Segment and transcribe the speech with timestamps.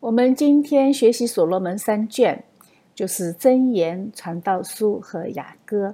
[0.00, 2.42] 我们今天学习所罗门三卷，
[2.94, 5.88] 就是《箴言》《传道书》和《雅歌》。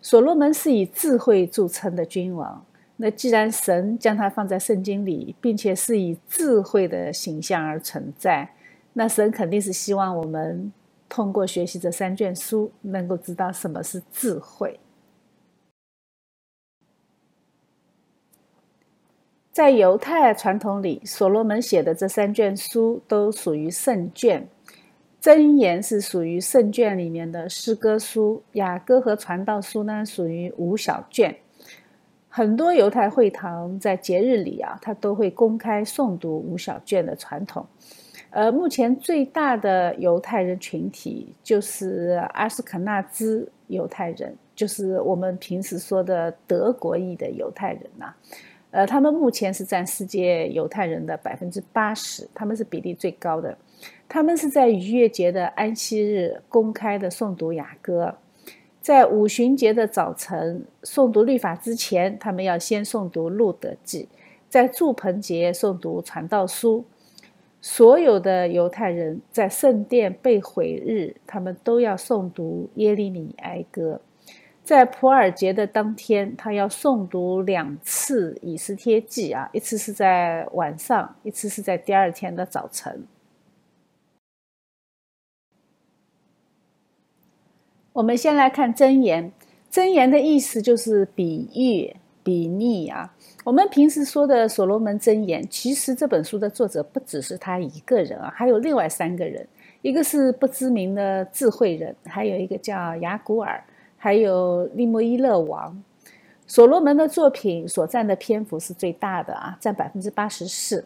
[0.00, 2.64] 所罗门是以智慧著称的君王。
[2.98, 8.48] 那既然神将他放在圣经里，并且是以智慧的形象而存在，
[8.92, 10.72] 那神肯定是希望我们
[11.08, 14.78] 通过学习这三卷书，能够知道什么是智慧。
[19.54, 24.44] 在犹太传统里，所罗门写的这三卷书都属于圣卷，
[25.24, 31.36] 《箴言》是属于圣卷里面的诗歌书，《雅歌》和《传道书》呢属于五小卷。
[32.28, 37.64] 很多犹太会堂在节日里啊，他都会公开诵读五小卷的传统。
[38.30, 48.12] 而目前最大的犹太人群体就是阿斯肯纳兹犹太人，就是我们平时说的德国裔的犹太人呐。
[48.74, 53.56] 呃，他们目前是占世界犹太人的百分之八十，他们是比例最高的。
[54.08, 58.16] 他们是在逾越节的安息日公开的诵读雅歌，
[58.80, 64.08] 在五旬节的早晨诵读律法之前，他们要先诵读路德记，
[64.48, 66.84] 在祝棚节诵读传道书。
[67.60, 74.00] 所有的犹太人在圣殿被毁日，他们都要诵读耶利米哀歌。
[74.64, 83.06] 在普尔节的当天，他要诵读两次以斯帖记啊，一次是在晚上，一次是在第二天的早晨。
[87.92, 89.30] 我们先来看箴言，
[89.70, 93.14] 箴言的意思就是比喻、比拟啊。
[93.44, 99.46] 我们平时说的所罗门箴言，其实这本书的作者不只是他一个人啊，还有另外三个人，
[99.82, 103.62] 一个是不知名的智慧人，还有一个叫雅古尔。
[104.04, 105.82] 还有利莫伊勒王，
[106.46, 110.84] 所罗门的作品所占的篇幅是最大的啊，占百分之八十四。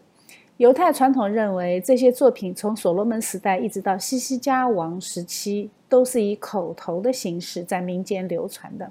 [0.59, 8.89] 犹太传统认为，这些作品从所罗门时代一直到西西家王时期，都是以口头的形式在民间流传的。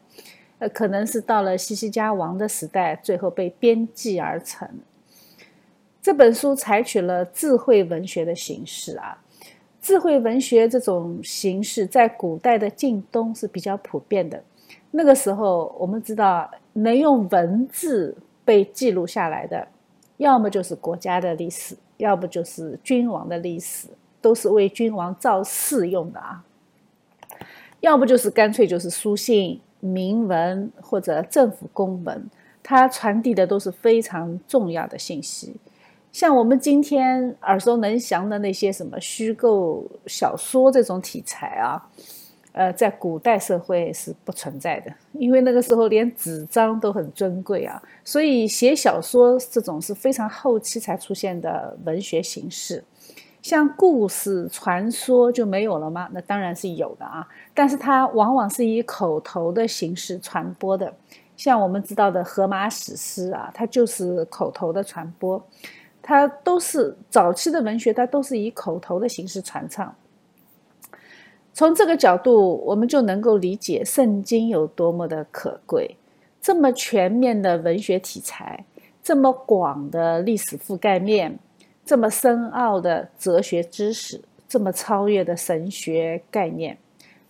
[0.59, 4.67] 呃，可能是到了西西家王的时代，最后被编辑而成。
[6.01, 9.23] 这本书采取了智慧文学的形式啊。
[9.87, 14.43] 智慧文学这种形式在古代的晋东是比较普遍的。
[14.91, 19.65] 那个时候，我们知道能用文字被记录下来的，
[20.17, 23.87] 要么就是国家的历史，要不就是君王的历史，
[24.19, 26.43] 都是为君王造势用的啊。
[27.79, 32.29] 要不就是干脆就是书信、铭文或者政府公文，
[32.61, 35.55] 它传递的都是非常重要的信息。
[36.17, 41.79] 像我们今天耳熟能详的那些什么虚构小说这种题材啊，
[42.53, 52.83] 呃，在古代社会是不存在的，因为那个时候连纸张都很珍贵啊，所以写小说这种是非常后期才出现的文学形式。
[53.43, 56.09] 像故事传说就没有了吗？
[56.11, 60.91] 那当然是有的啊，但是它往往是以口头的形式传播的。
[61.35, 65.39] 像我们知道的《荷马史诗》啊，它就是口头的传播。
[66.07, 69.93] 它都是早期的文学，它都是以口头的形式传唱。
[71.53, 75.97] 从这个角度，我们就能够理解圣经有多么的可贵。
[76.41, 78.63] 这么全面的文学题材，
[79.03, 81.37] 这么广的历史覆盖面，
[81.83, 86.77] 这么深奥的哲学知识，这么超越的神学概念，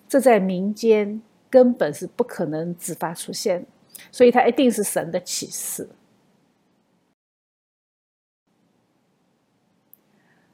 [0.08, 3.66] 这在民间根本是不可能自发出现，
[4.12, 5.90] 所以它一定是神的启示。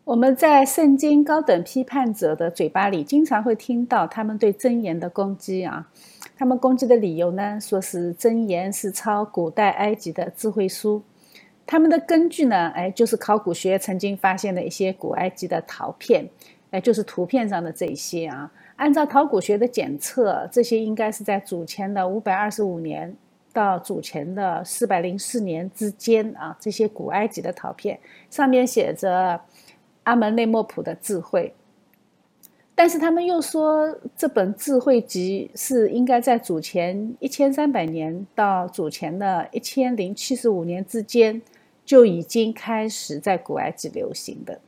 [0.06, 5.90] 我们在圣经高等批判者的嘴巴里，经常会听到他们对箴言的攻击啊。
[6.36, 11.02] 他们攻击的理由呢，说是箴言是抄古代埃及的智慧书。
[11.66, 16.28] 他们的根据呢，哎，就是考古学曾经发现的一些古埃及的陶片，
[16.72, 18.52] 哎，就是图片上的这一些啊。
[18.76, 23.16] 按照考古学的检测，这些应该是在主前的五百二十五年
[23.54, 26.58] 到主前的四百零四年之间啊。
[26.60, 27.98] 这些古埃及的陶片
[28.30, 29.40] 上面写着。
[30.04, 31.54] 阿门内莫普的智慧，
[32.76, 41.42] 但是他们又说这本智慧集是应该在主前一千三百年到主前的一千零七十五年之间
[41.86, 44.60] 就已经开始在古埃及流行的。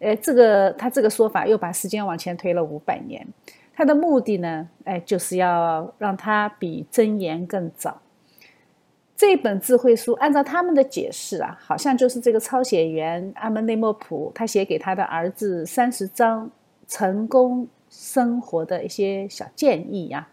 [0.00, 3.26] 哎，这个他这个说法又把时间往前推了五百年，
[3.74, 8.02] 他的目的呢，哎，就是要让它比真言更早。
[9.16, 16.50] 这本智慧书，按照他们的解释啊，好像就是这个抄写员阿门内莫普他写给他的儿子三十章
[16.86, 20.28] 成功生活的一些小建议呀。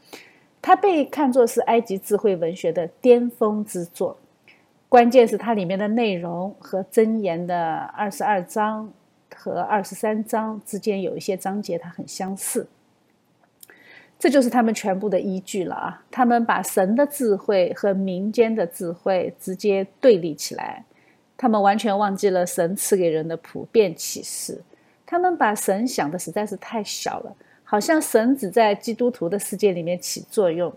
[0.61, 4.17] 它被看作是埃及智慧文学的巅峰之作。
[4.89, 8.91] 关键是它里面的内容和箴言的二十二章
[9.33, 12.67] 和二十三章之间有一些章节它很相似。
[14.23, 16.01] 这就是他们全部的依据了啊！
[16.09, 20.85] 他们把神的智慧和民间的智慧直接对立起来，
[21.35, 24.61] 他们完全忘记了神赐给人的普遍启示。
[25.05, 27.35] 他们把神想的实在是太小了，
[27.65, 30.73] 好像神只在基督徒的世界里面起作用。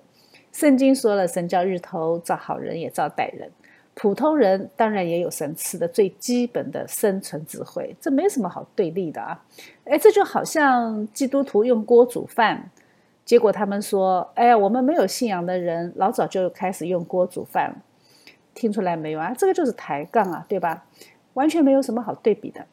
[0.51, 3.49] 圣经说了，神叫日头照好人也照歹人，
[3.95, 9.41] 普通人当然也有神赐的最基本的生存智慧，这没什么好对立的啊！
[9.85, 12.69] 哎，这就好像基督徒用锅煮饭。
[13.27, 17.77] 结果他们说：“哎呀，我们没有信仰的人老早就开始用锅煮饭了，
[18.55, 19.35] 听出来没有啊？
[19.37, 20.87] 这个就是抬杠啊，对吧？
[21.35, 22.65] 完全没有什么好对比的。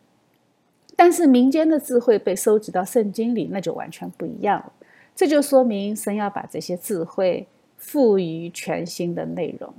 [0.96, 4.72] 但是民间的智慧被收集到圣经里，那就完全不一样了。
[5.16, 9.74] 这就说明神要把这些智慧赋予全新的内容，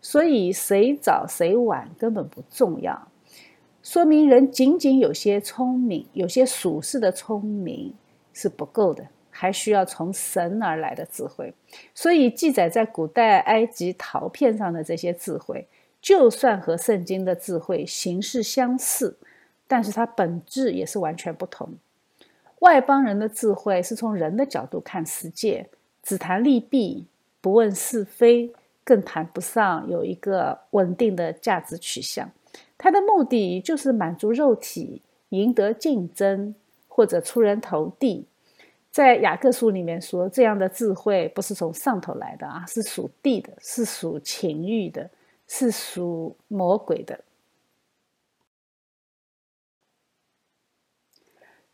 [0.00, 3.08] 所以谁早谁晚根本不重要。
[3.82, 7.92] 说明人仅仅有些聪明，有些属世的聪明
[8.32, 11.52] 是不够的。”还需要从神而来的智慧，
[11.92, 15.66] 所以记载在古代埃及陶片上的这些智慧，
[16.00, 19.16] 就算和圣经的智慧形式相似，
[19.66, 21.68] 但是它本质也是完全不同。
[22.60, 25.68] 外邦人的智慧是从人的角度看世界，
[26.00, 27.06] 只谈利弊，
[27.40, 28.52] 不问是非，
[28.84, 32.30] 更谈不上有一个稳定的价值取向。
[32.78, 36.54] 他的目的就是满足肉体，赢得竞争，
[36.86, 38.26] 或者出人头地。
[38.94, 45.10] 在雅各书里面说，这样的智慧不是从上头来的啊，是属地的，是属情欲的，
[45.48, 47.18] 是属魔鬼的。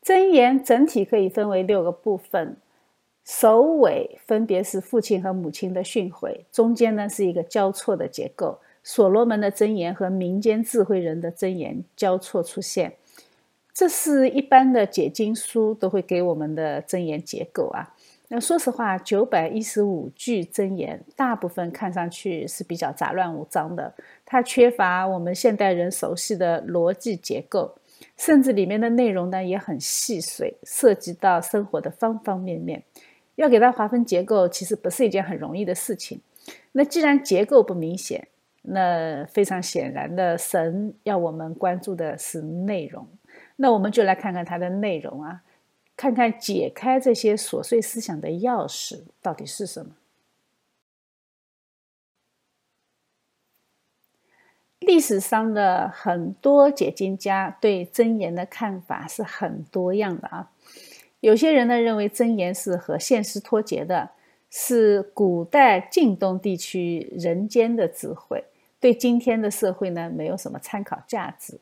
[0.03, 2.57] 箴言整体可以分为六个部分，
[3.23, 12.95] 首尾分别是父亲和母亲的训诲，中间呢是一个交错的结构，所罗门的箴言和民间智慧人的箴言交错出现。
[13.73, 17.95] 这是一般的解经书都会给我们的真言结构啊。
[18.33, 23.93] 那说实话，九百一十五句真言，大部分看上去是比较杂乱无章的，
[24.25, 27.75] 它缺乏我们现代人熟悉的逻辑结构，
[28.17, 32.85] 甚至里面的内容呢也很细碎，涉及到生活的方方面面。
[33.35, 36.21] 要给它划分结构，其实不是一件很容易的事情。
[36.73, 38.29] 那既然结构不明显，
[38.63, 43.09] 那非常显然的，神要我们关注的是内容。
[43.63, 45.43] 那我们就来看看它的内容啊，
[45.95, 49.93] 看看解开这些琐碎思想的钥匙到底是什么。
[54.79, 60.51] 历史上的很多解经家对真言的看法是很多样的啊。
[61.21, 64.13] 有些人呢认为真言是和现实脱节的，
[64.51, 68.43] 是古代晋东地区人间的智慧，
[68.81, 71.61] 对今天的社会呢没有什么参考价值。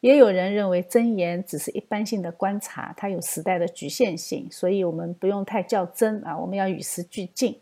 [0.00, 7.58] 也有人认为真言只是一般性的观察，它有时代的局限性，所以我们不用太较真啊，我们要与时俱进。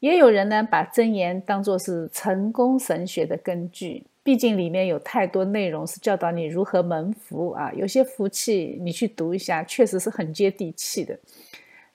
[0.00, 11.18] 也有人呢把真言当作是成功神学的根据，毕竟里面有太多内容是教导你如何蒙福啊，有些福气你去读一下，确实是很接地气的。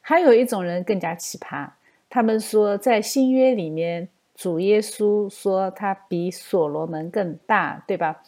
[0.01, 1.69] 还有一种人更加奇葩，
[2.09, 8.21] 他们说在新约里面，主耶稣说他比所罗门更大，对吧？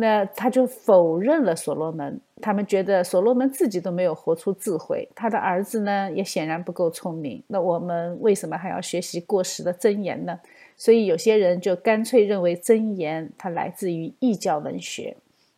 [0.00, 7.42] 那他就否认了所罗门，他们觉得所罗门自己都没有活出智慧，他的儿子呢也显然不够聪明。
[7.48, 10.38] 那我们为什么还要学习过时的箴言呢？
[10.76, 15.16] 所以有些人就干脆认为箴言它来自于异教文学，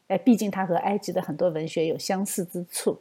[0.08, 2.98] 哎，毕竟它和埃及的很多文学有相似之处。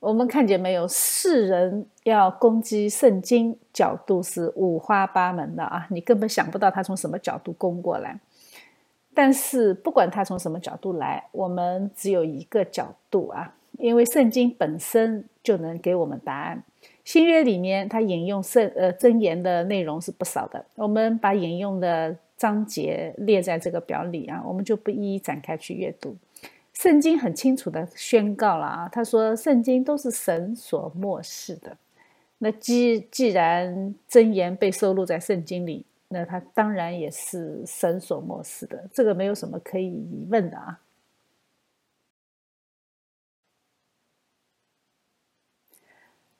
[0.00, 0.86] 我们看见没有？
[0.86, 8.20] 世人要攻击圣经，角度是五花八门的啊，你根本想不到他从什么角度攻过来。
[9.16, 16.62] 但是不管他从什么角度来，我们只有一个角度啊，因为圣经本身就能给我们答案。
[17.02, 26.14] 新约里面他引用圣呃箴言的内容是不少的，我们把引用的章节列在这个表里啊，我们就不一一展开去阅读。
[26.74, 31.74] 圣经很清楚的宣告了啊，他说圣经都是神所漠视的。
[32.36, 35.86] 那既既然箴言被收录在圣经里。
[36.08, 40.80] 那他当然也是神所漠视的，这个没有什么可以疑问的啊。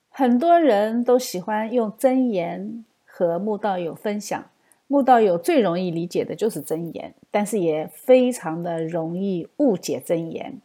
[0.08, 4.50] 很多人都喜欢用真言和慕道友分享，
[4.86, 10.58] 慕道友最容易理解的就是真言，但是也非常的容易误解真言。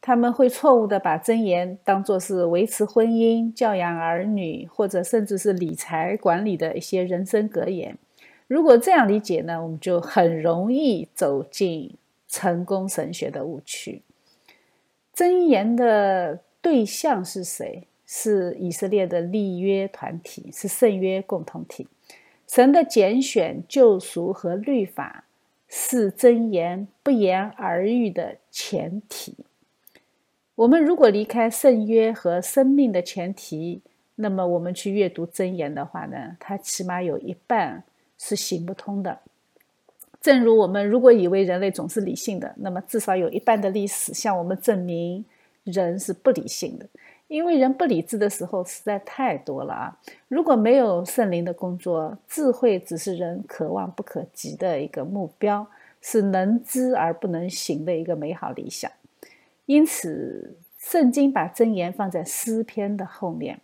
[0.00, 7.98] 他们会错误的把真言当做是维持婚姻、教养儿女，或者甚至是理财管理的一些人生格言。
[8.46, 11.94] 如果这样理解呢，我们就很容易走进
[12.28, 14.02] 成功神学的误区。
[15.14, 17.86] 箴言的对象是谁？
[18.08, 21.88] 是以色列的立约团体，是圣约共同体。
[22.46, 25.24] 神的拣选、救赎和律法
[25.66, 29.34] 是箴言不言而喻的前提。
[30.54, 33.82] 我们如果离开圣约和生命的前提，
[34.14, 37.82] 那么我们去阅读箴言的话呢，它起码有一半
[38.18, 39.20] 是行不通的。
[40.20, 45.24] 正如我们如果以为人类总是理性的，那么至少有一半的历史向我们证明
[45.64, 46.86] 人是不理性的。
[47.28, 49.98] 因为人不理智的时候实在太多了啊！
[50.28, 55.66] 如果没有圣灵的工作，智慧只是人可望不可及的一个目标，
[56.00, 58.88] 是能知而不能行的一个美好理想。
[59.64, 63.60] 因此，圣经把箴言放在诗篇的后面，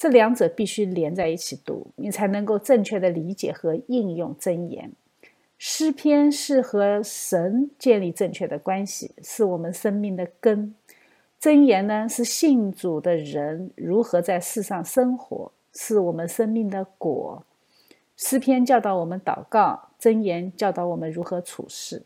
[0.00, 4.92] 这两者必须连在一起读，你才能够正确的理解和应用箴言。
[5.58, 10.74] 诗篇是和神建立正确的关系，是我们生命的根。
[11.38, 17.44] 箴言呢，是信主的人如何在世上生活，是我们生命的果。
[18.16, 22.04] 诗篇教导我们祷告，箴言教导我们如何处事。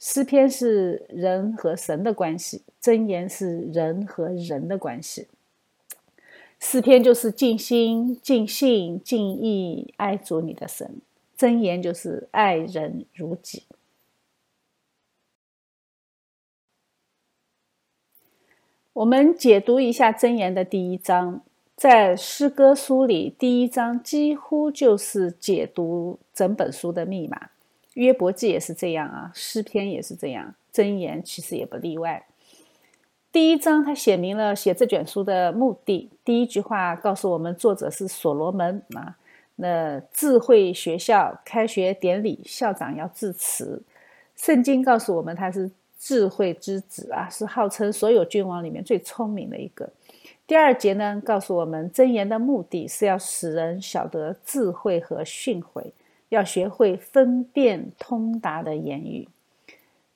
[0.00, 5.28] 诗篇是人和神的关系，箴言是人和人的关系。
[6.60, 11.00] 诗篇就是尽心、尽性、尽意爱主你的神。
[11.36, 13.64] 箴言就是爱人如己。
[18.92, 21.42] 我们解读一下箴言的第一章，
[21.74, 27.48] 在诗歌书里，第一章几乎就是解读整本书的密码。
[27.94, 32.26] 约伯记也是这样啊，诗篇也是这样，箴言其实也不例外。
[33.32, 39.16] 第一章他写明了写这卷书的目的，第一句话告诉我们，作者是所罗门啊。
[39.54, 43.80] 那智慧学校开学典礼，校长要致辞。
[44.34, 49.88] 圣经告诉我们，他是智慧之子啊，是号称所有君王里面最聪明的一个。
[50.48, 55.92] 第二节呢，告诉我们箴言的目的是要使人晓得智慧和训诲，
[56.30, 59.28] 要学会分辨通达的言语。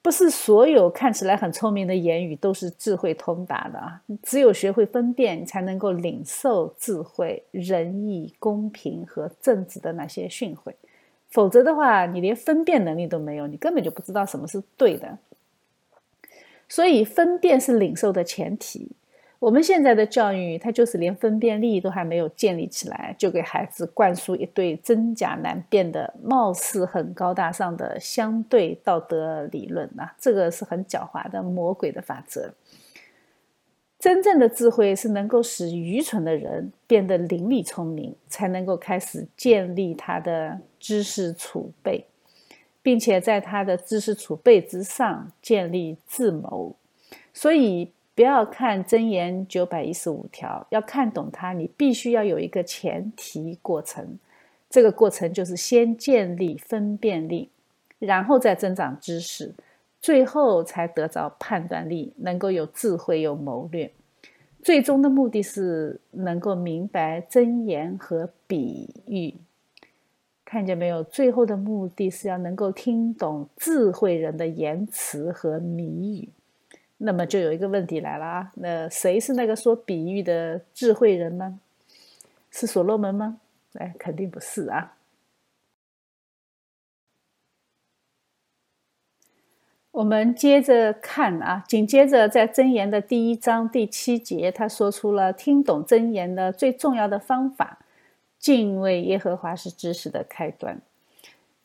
[0.04, 4.02] 不是所有看起来很聪明的言语都是智慧通达的啊！
[4.22, 10.74] 只有学会分辨，你才能够领受智慧、仁义、公平和正直的那些训诲。
[11.30, 15.16] 否则的话，你连分辨能力都没有，你根本就不知道什么是对的。
[16.68, 18.90] 所以，分辨是领受的前提。
[19.44, 30.14] 我们现在的教育，它就是连分辨力都还没有建立起来，就给孩子灌输一堆真假难辨的、貌似很高大上的相对道德理论啊！
[30.18, 32.54] 这个是很狡猾的魔鬼的法则。
[33.98, 42.06] 真正的智慧是能够使愚蠢的人变得伶俐聪明，才能够开始建立他的知识储备，
[42.80, 46.74] 并且在他的知识储备之上建立智谋。
[47.34, 47.92] 所以。
[48.14, 54.18] 不要看真言九百一十五条，要看懂它，你必须要有一个前提过程。
[54.70, 57.48] 这个过程就是先建立分辨力，
[57.98, 59.52] 然后再增长知识，
[60.00, 63.90] 最后才得着判断力，能够有智慧、有谋略。
[64.62, 69.34] 最终的目的是能够明白真言和比喻。
[70.44, 71.02] 看见没有？
[71.02, 76.28] 最后的目的是要能够听懂智慧人的言辞和谜语。
[77.06, 81.60] 那么就有一个问题来了啊，那谁是那个说比喻的智慧人呢？
[82.50, 83.38] 是所罗门吗？
[83.74, 84.96] 哎，肯定不是啊。
[89.90, 97.80] 我们接着看啊，紧接着在箴言的第一章第七节，他说出了听懂箴言的最重要的方法：
[98.38, 100.80] 敬畏耶和华是知识的开端。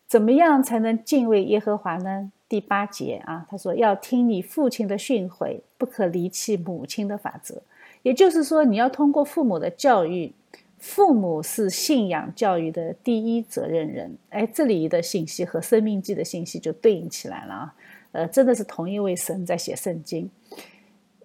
[0.05, 2.31] 怎么样才能敬畏耶和华呢？
[2.50, 7.62] 第八节啊，他说要听你父亲的训诲，不可离弃母亲的法则。
[8.01, 10.34] 也就是说，你要通过父母的教育，
[10.79, 14.18] 父母是信仰教育的第一责任人。
[14.29, 17.75] 哎，这里的信息和《生命记》的信息就对应起来了啊。
[18.13, 20.27] 呃，真的是同一位神在写圣经，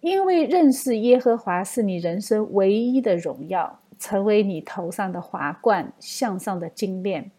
[0.02, 7.30] 因为认识耶和华是你人生唯一的荣耀，成为你头上的华冠，向上的金链。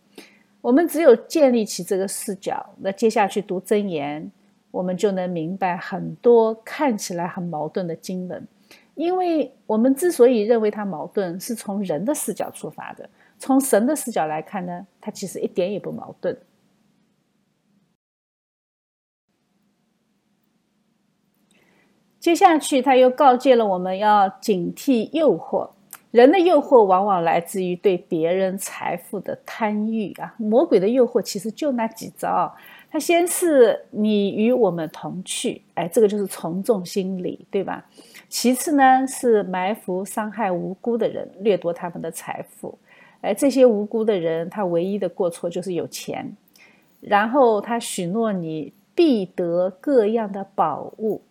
[0.65, 4.31] 我们只有建立起这个视角，那接下去读真言，
[4.71, 8.47] 我们就能明白很多看起来很矛盾的经文。
[8.95, 13.07] 因为我们之所以认为它矛盾，是从人的视角出发的；
[13.37, 16.35] 从神的视角来看呢，它其实一点也不矛盾。
[22.19, 25.74] 接下去，他又告诫了我们要警惕诱惑。
[26.15, 30.33] 人的诱惑往往来自于对别人财富的贪欲啊！
[30.37, 32.49] 魔鬼的诱惑其实就那几招，
[32.89, 37.85] 他先是你与我们同去，哎，这个就是从众心理，对吧？
[38.29, 42.79] 其次呢是埋伏伤害无辜的人，掠夺他们的财富，
[43.19, 46.33] 哎，这些无辜的人他唯一的过错就是有钱，
[47.01, 51.21] 然后他许诺你必得各样的宝物，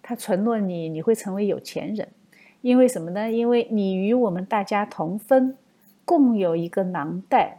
[0.00, 2.08] 他承诺你你会成为有钱人，
[2.62, 3.30] 因为什么呢？
[3.30, 5.56] 因为你与我们大家同分，
[6.04, 7.58] 共有一个囊袋，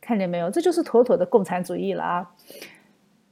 [0.00, 0.50] 看见没有？
[0.50, 2.30] 这就是妥妥的共产主义了啊！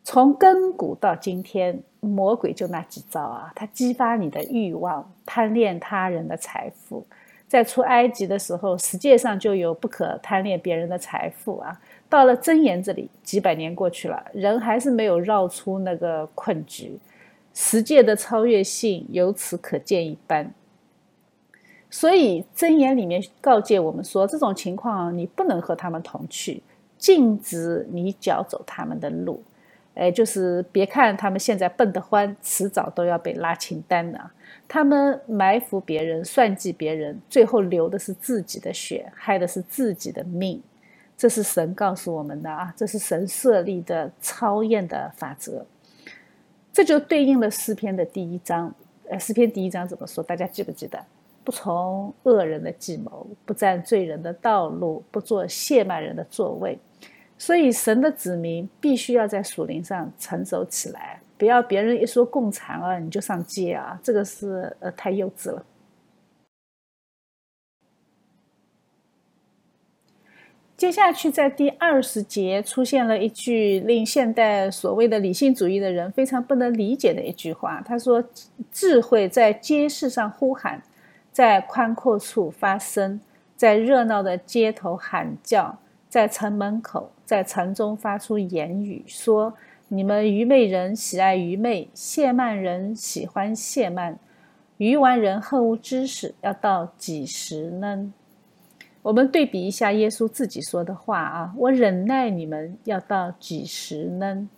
[0.03, 3.53] 从根古到今天，魔鬼就那几招啊！
[3.55, 7.07] 他激发你的欲望，贪恋他人的财富。
[7.47, 11.79] 在出埃及的时候，世界上就有不可贪恋别人的财富啊。
[12.09, 16.99] 到了真言这里，几百年过去了，人还是没有绕出那个困局。
[17.53, 20.55] 世界的超越性由此可见一斑。
[21.91, 26.63] 所以真言里面告诫我们说，这种情况你不能和他们同去，
[26.97, 29.43] 禁止你脚走他们的路。
[29.95, 34.31] 哎，就是别看他们现在笨得欢，迟早都要被拉清单的。
[34.69, 40.63] 他们埋伏别人，算计别人，最后流的是自己的血，害的是自己的命。
[41.19, 45.67] 这是神告诉我们的啊，这是神设立的超验的法则。
[46.73, 48.73] 这就对应了诗篇的第一章。
[49.11, 50.23] 呃，诗篇第一章怎么说？
[50.23, 51.05] 大家记不记得？
[51.51, 56.79] 不从恶人的计谋，不占罪人的道路，不做亵慢人的座位。
[57.37, 65.67] 所以，神的子民必须要在属灵上成熟起来，不要别人一说共产啊，你就上街啊，这个是呃太幼稚了。
[70.77, 78.25] 接下去，在第二十节出现了一句令现代所谓的理性主义的人非常不能理解的一句话，他说
[78.73, 80.83] ：“智慧在街市上呼喊，
[81.33, 83.21] 在宽阔处发声，
[83.57, 85.79] 在热闹的街头喊叫。”
[86.11, 89.55] 在城门口，在城中发出言语，说
[89.87, 94.19] ：“你们愚昧人喜爱愚昧，谢曼人喜欢谢曼，
[94.79, 98.13] 愚顽人恨无知识，要到几时呢？”
[99.03, 104.49] 我们对比一下耶稣自己说的话啊：“我忍耐你们要到几时呢？”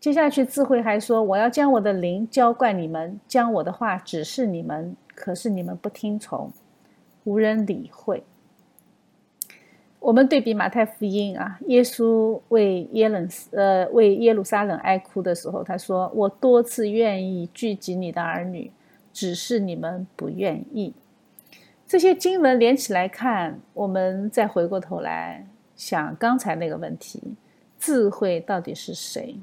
[0.00, 6.52] 接下去智慧还说：“我要将我的灵浇灌你们，将我的话指示你们，可是你们不听从，
[7.24, 8.22] 无人理会。”
[10.00, 18.72] 我们对比马太福音啊，耶稣为耶冷呃为耶路撒冷哀哭的时候，他说：“我多次愿意聚集你的儿女，
[19.12, 20.92] 只是你们不愿意。”
[21.86, 25.46] 这些经文连起来看，我们再回过头来
[25.76, 27.36] 想刚才那个问题：
[27.78, 29.36] 智慧到底是谁？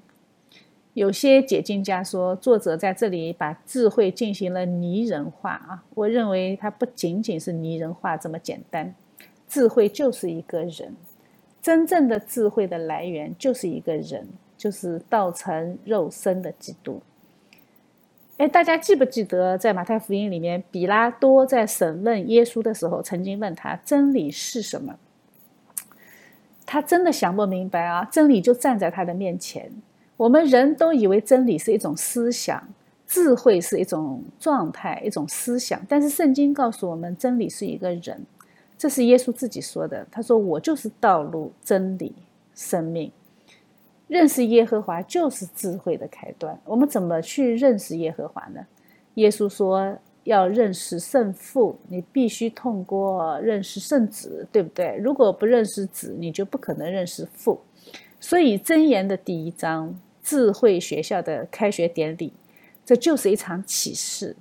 [0.93, 5.83] 有些解经家说，作者在这里把智慧进行了拟人化啊。
[5.95, 8.93] 我认为它不仅仅是拟人化这么简单。
[9.47, 10.95] 智慧就是一个人，
[11.61, 17.01] 真正的智慧的来源就是一个人，就是道成肉身的基督。
[18.37, 24.97] 哎，大家记不记得在马太福音里面，比拉多在审问耶稣的时候，曾经问他真理是什么？
[26.65, 28.05] 他真的想不明白啊！
[28.05, 29.71] 真理就站在他的面前。
[30.19, 32.61] 我们人都以为真理是一种思想，
[33.07, 35.81] 智慧是一种状态，一种思想。
[35.87, 38.25] 但是圣经告诉我们，真理是一个人。
[38.77, 40.05] 这是耶稣自己说的。
[40.11, 42.13] 他说：“我就是道路、真理、
[42.53, 43.09] 生命。
[44.09, 46.59] 认识耶和华就是智慧的开端。
[46.65, 48.59] 我们怎么去认识耶和华呢？
[49.13, 54.97] 耶稣说：要认识圣父，你必须通过认识圣子，对不对？
[54.97, 57.61] 如果不认识子，你就不可能认识父。
[58.19, 59.97] 所以箴言的第一章，
[60.29, 62.31] 智慧学校的开学典礼，
[62.85, 64.35] 这就是一场启示。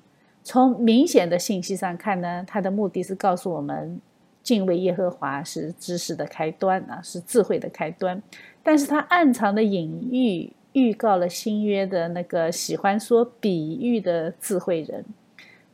[0.45, 3.99] 从明显的信息上看呢，它的目的是告诉我们。”
[4.43, 8.23] 敬畏耶和华是知识的开端啊，是智慧的开端。
[8.63, 15.03] 但是它暗藏的隐喻，预告了新约的那个喜欢说比喻的智慧人。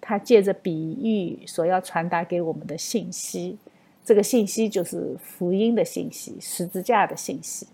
[0.01, 0.73] 他借着比
[1.03, 3.57] 喻所要传达给我们的信息，
[4.05, 7.67] 这个信息就是福音的信息，十字架的信息。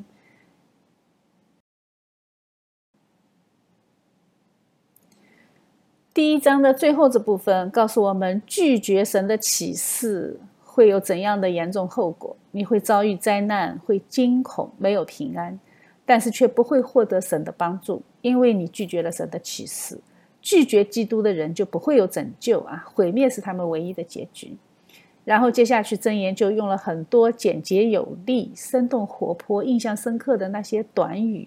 [6.12, 10.40] 第一章的最后这部分告诉我们，拒绝神的启示。
[10.73, 12.37] 会有怎样的严重后果？
[12.53, 15.59] 你会遭遇灾难，会惊恐，没有平安，
[16.07, 19.99] 但是却不会获得神的帮助，因为你拒绝了神的启示。
[20.40, 22.85] 拒绝基督的人就不会有拯救啊！
[22.94, 24.57] 毁灭是他们唯一的结局。
[25.25, 31.46] 然后接下去箴言就用了很多简洁有力、生动活泼、印象深刻的那些短语，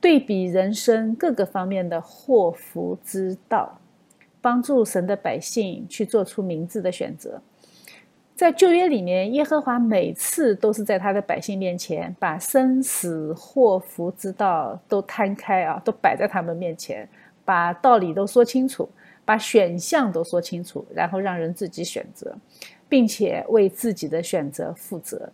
[0.00, 3.80] 对比人生各个方面的祸福之道，
[4.40, 7.40] 帮助神的百姓去做出明智的选择。
[8.34, 17.06] 在旧约里面，耶和华每次都是在他的百姓面前，把生死祸福之道都摊开啊，都摆在他们面前，
[17.44, 18.88] 把道理都说清楚，
[19.26, 22.34] 把选项都说清楚，然后让人自己选择，
[22.88, 25.30] 并且为自己的选择负责。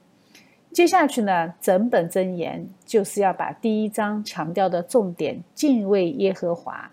[0.72, 6.90] 接下去呢，整本箴言就是要把第一章强调的重点——敬畏耶和华。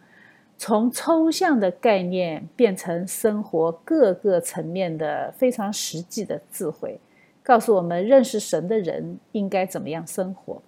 [0.66, 6.98] 从抽象的概念变成生活各个层面的非常实际的智慧，
[7.44, 10.62] 告诉我们认识神的人应该怎么样生活。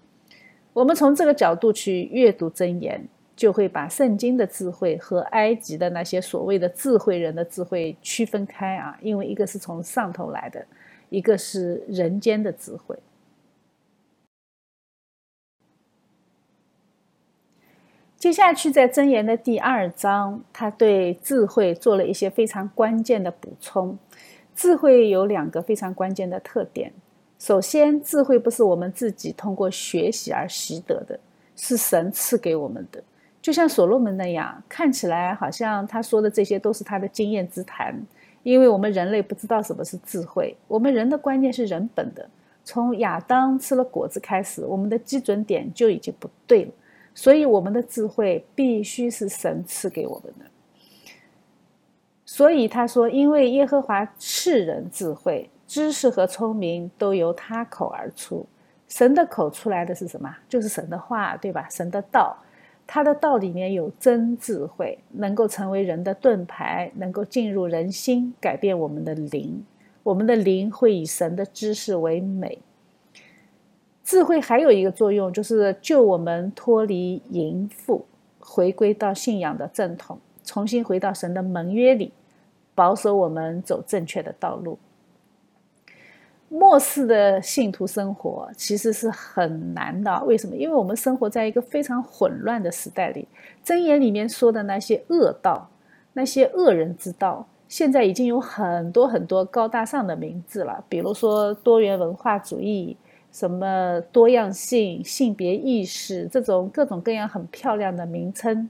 [0.73, 10.65] 我们从这个角度去阅读箴言，就会把圣经的智慧和埃及的那些所谓的智慧人的智慧区分开啊，因为一个是从上头来的，
[11.09, 12.93] 一个是人间的智慧。
[18.25, 23.95] 接下去，在箴言的第二章，他对智慧做了一些非常关键的补充。
[24.55, 26.91] 智慧有两个非常关键的特点：
[27.37, 31.19] 首先，智慧不是我们自己通过学习而习得的，
[31.55, 33.03] 是神赐给我们的。
[33.43, 37.95] 就像所罗门那样，看起来好像他说的这些都是他的经验之谈。
[38.41, 42.27] 因为我们人类不知道什么是智慧，我们人的观念是人本的。
[42.63, 46.71] 从亚当吃了果子开始，我们的基准点就已经不对了。
[47.17, 50.45] 所以，我们的智慧必须是神赐给我们的。
[52.25, 58.45] 所以他说：“因为耶和华赐人智慧、知识和聪明，都由他口而出。
[58.89, 60.35] 神的口出来的是什么？
[60.49, 61.69] 就是神的话，对吧？
[61.69, 62.35] 神的道，
[62.85, 69.63] 他的道里面有真智慧，能够成为人的盾牌，能够进入人心，改变我们的灵。
[70.03, 72.59] 我们的灵会以神的知识为美。”
[74.05, 78.05] 智慧还有一个作用，就是救我们脱离淫妇，
[78.39, 82.13] 回归到信仰的正统，重新回到神的盟约里，
[82.75, 84.77] 保守我们走正确的道路。
[86.49, 90.55] 末世的信徒生活其实是很难的，为什么？
[90.55, 93.27] 因为我们生活在一个非常混乱的时代里。
[93.65, 95.67] 箴言里面说的那些恶道，
[96.13, 102.95] 那些恶人之道，现在已经有很多很多高大上的名字了，比如说多元文化主义。
[103.35, 108.69] 什么多样性、性别意识这种各种各样很漂亮的名称，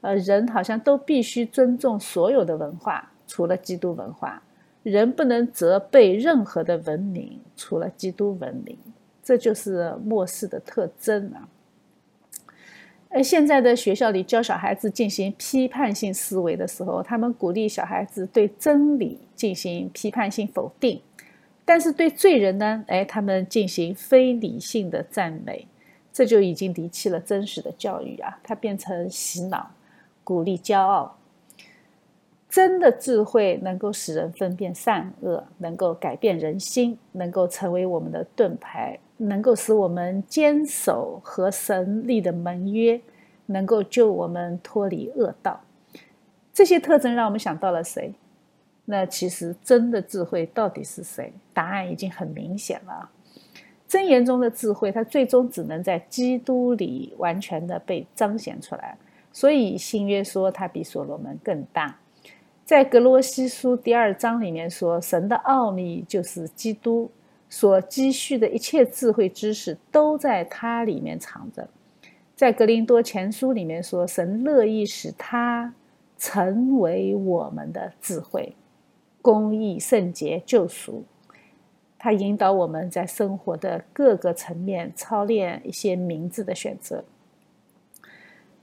[0.00, 4.42] 呃，人好像都必须尊重所有的文化，除了基督文化。
[4.82, 8.76] 人不能责备任何的文明，除了基督文明。
[9.22, 11.46] 这就是末世的特征啊！
[13.10, 21.00] 而现在的学校里教小孩子进行批判性思维的时候，他们鼓励小孩子对真理进行批判性否定。
[21.64, 22.84] 但是对罪人呢？
[22.88, 25.68] 哎，他们进行非理性的赞美，
[26.12, 28.38] 这就已经离弃了真实的教育啊！
[28.42, 29.70] 它变成洗脑，
[30.24, 31.16] 鼓励骄傲。
[32.48, 43.00] 真的智慧能够使人分辨善恶，能够改变人心，能够成为我们的盾牌，能够使我们坚守和神立的盟约，
[43.46, 45.60] 能够救我们脱离恶道。
[46.52, 48.12] 这些特征让我们想到了谁？
[48.90, 51.32] 那其实真的智慧到底是谁？
[51.54, 53.08] 答案已经很明显了。
[53.86, 58.98] 真言中的智慧，它最终只能在基督里完全的被彰显出来。
[59.32, 61.96] 所以新约说它比所罗门更大。
[62.64, 67.08] 在格罗西书第二章里面说，神的奥秘就是基督
[67.48, 71.68] 所积蓄的一切智慧知识都在它里面藏着。
[72.34, 75.72] 在格林多前书里面说，神乐意使它
[76.18, 78.52] 成为我们的智慧。
[79.22, 81.04] 公益、圣洁、救赎，
[81.98, 87.04] 它引导我们在生活的各个层面操练一些明智的选择。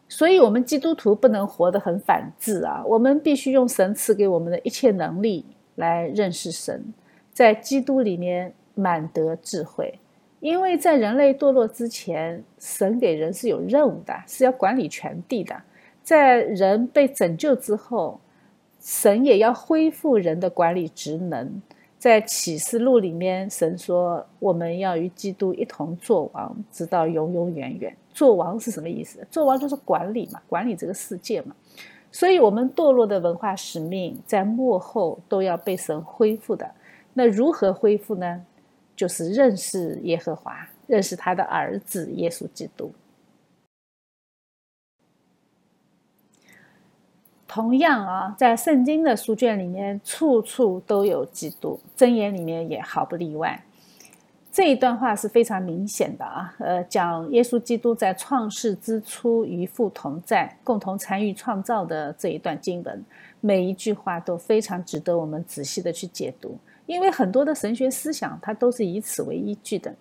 [0.10, 2.82] 所以，我们基督徒不能活得很反智啊！
[2.86, 6.94] 我们必须用神赐给我们的一切能力来认识神，
[7.34, 10.00] 在基督里面满得智慧。
[10.40, 15.62] 因为在人类堕落之前，神给人是有任务的，是要管理全地的。
[16.04, 18.22] 在人被拯救之后，
[18.88, 21.62] 神也要恢复人的管理职能，
[22.00, 27.94] 在启示录里面，神说我们要与基督一同作王，直到永永远远。
[28.14, 29.28] 作王是什么意思？
[29.30, 31.54] 作王就是管理嘛，管理这个世界嘛。
[32.14, 36.66] 所以，我们堕落的文化使命在幕后都要被神恢复的。
[37.14, 38.42] 那如何恢复呢？
[38.96, 42.90] 就是认识耶和华，认识他的儿子耶稣基督。
[47.48, 53.64] 同样啊，在圣经的书卷里面，处处都有基督，箴言里面也毫不例外。
[54.52, 63.06] 这一段话是非常明显的啊，呃，讲耶稣基督在创世之初与父同在，共同参与创造的这一段经文，
[63.40, 66.58] 每一句话都非常值得我们仔细的去解读，
[66.88, 69.94] 因为很多的神学思想它都是以此为依据的。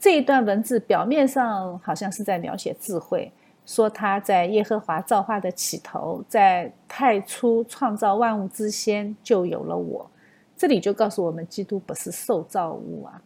[0.00, 3.30] 这一段文字表面上好像是在描写智慧，
[3.64, 10.10] 说他在耶和华造化的起头，在太初创造万物之先就有了我。
[10.56, 13.22] 这里就告诉我们，基督不是受造物啊。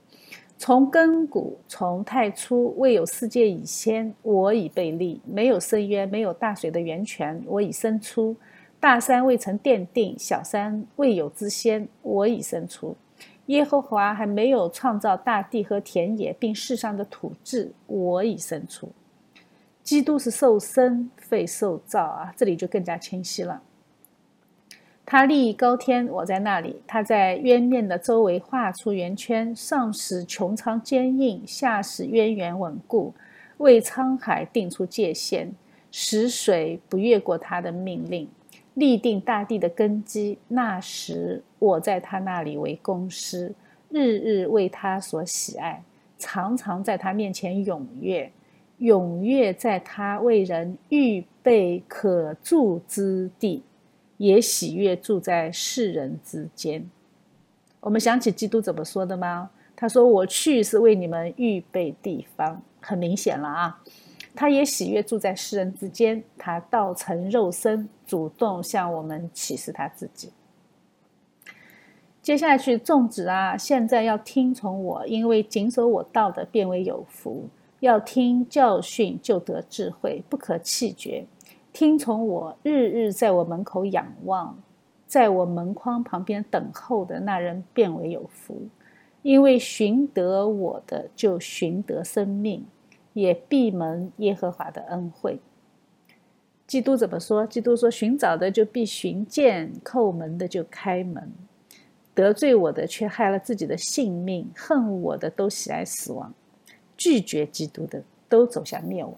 [0.58, 8.34] 从根古，从太初，未有世界以先，我已被立；没有深渊，没有大水的源泉，我已生出；
[8.80, 12.96] 大山未曾奠定，小山未有之先，我已生出。
[13.46, 18.88] 耶和华还没有创造大地和田野，并世上的土质，我已生出。
[19.86, 23.62] 基督是受生，非受造啊，这里就更加清晰了。
[25.04, 26.82] 他立高天，我在那里。
[26.88, 33.14] 他在渊面的周围画出圆圈，上使穹苍坚硬，下使渊源稳固，
[33.58, 35.54] 为沧海定出界限，
[35.92, 38.28] 使水不越过他的命令，
[38.74, 40.36] 立定大地的根基。
[40.48, 43.54] 那时，我在他那里为公师，
[43.88, 45.84] 日日为他所喜爱，
[46.18, 48.32] 常常在他面前踊跃，
[48.80, 53.62] 踊跃在他为人预备可住之地。
[54.18, 56.88] 也喜悦住在世人之间。
[57.80, 59.50] 我们想起基督怎么说的吗？
[59.76, 63.82] 他说：“我去是为你们预备地方。”很明显了啊，
[64.34, 66.24] 他也喜悦住在世人之间。
[66.38, 70.32] 他道成肉身，主动向我们启示他自己。
[72.22, 77.44] 接下去种植啊，现在要听从我，因为谨守我道的，变为有福。
[77.86, 81.24] 要听教训，就得智慧，不可气绝。
[81.72, 84.58] 听从我，日日在我门口仰望，
[85.06, 88.68] 在我门框旁边等候的那人变为有福，
[89.22, 92.66] 因为寻得我的就寻得生命，
[93.12, 95.38] 也闭门耶和华的恩惠。
[96.66, 97.46] 基督怎么说？
[97.46, 101.32] 基督说：寻找的就必寻见，叩门的就开门。
[102.14, 106.34] 得罪我的却害了自己的性命，恨我的都喜爱死亡，
[106.96, 109.14] 拒绝基督的都走向灭亡。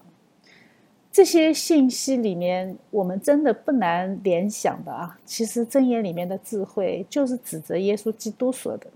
[1.11, 5.19] 这些信息里面，我们真的不难联想的啊。
[5.25, 8.87] 其实箴言里面的智慧，就是指责耶稣基督说的。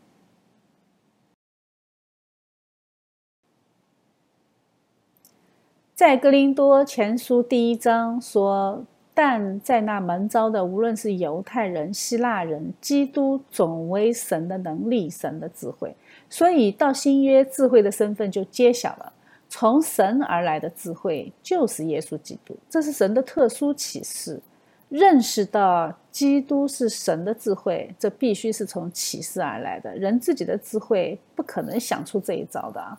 [5.96, 15.96] 在格林多前书第一章说：“但在那门招的，无论是犹太人、希腊人，基督总为神的能力、神的智慧。
[16.34, 19.13] 所以到新约，智慧的身份就揭晓了。”
[19.48, 24.41] 从神而来的智慧就是耶稣基督，这是神的特殊启示。
[24.89, 29.96] 认识到基督是神的智慧，这必须是从启示而来的。
[29.96, 32.98] 人自己的智慧不可能想出这一招的啊！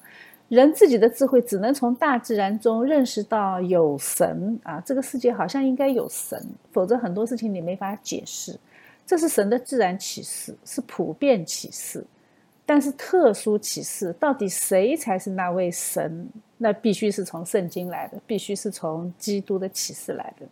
[0.48, 8.56] 人自己的智慧只能从大自然中认识到有神啊，这个世界好像应该有神，否则很多事情你没法解释。
[9.04, 12.06] 这是神的自然启示，是普遍启示。
[12.66, 16.28] 但是特殊启示，到底谁才是那位神？
[16.56, 20.46] 那必须是从圣经来的，必须是从基督的启示来的。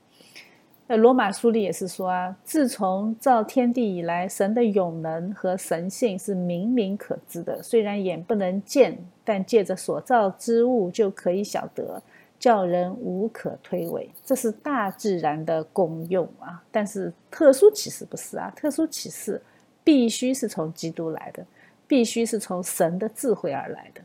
[0.89, 7.63] 那罗马书里也是说啊，自从造天地以来，神的永能和神性是明明可知的。
[7.63, 12.03] 虽然眼不能见，但借着所造之物就可以晓得，
[12.39, 14.07] 叫人无可推诿。
[14.23, 16.63] 这是大自然的功用啊。
[16.71, 19.41] 但是特殊启示不是啊，特殊启示
[19.83, 21.47] 必须是从基督来的。
[21.93, 24.01] 必须是从神的智慧而来的。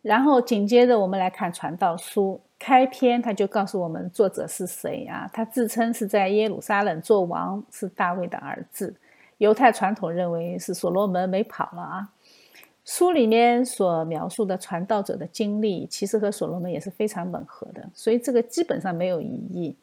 [0.00, 5.28] 然后紧接着，我们来看《传道书》开篇，他就告诉我们作者是谁啊？
[5.30, 8.96] 他自称是在耶路撒冷做王，是大卫的儿子。
[9.36, 12.08] 犹太传统认为是所罗门没跑了啊。
[12.86, 19.76] 书里面所描述的传道者的经历，其实和所罗门也是非常吻合的，所以这个基本上没有疑义。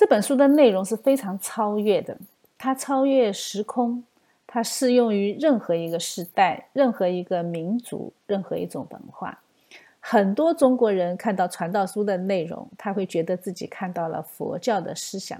[0.00, 2.16] 这本书的内容是非常超越的，
[2.56, 4.02] 它超越时空，
[4.46, 9.38] 它适用于任何一个时代、任何一个民族、任何一种文化。
[10.00, 15.38] 很多中国人看到传道书的内容，他会觉得自己看到了佛教的思想。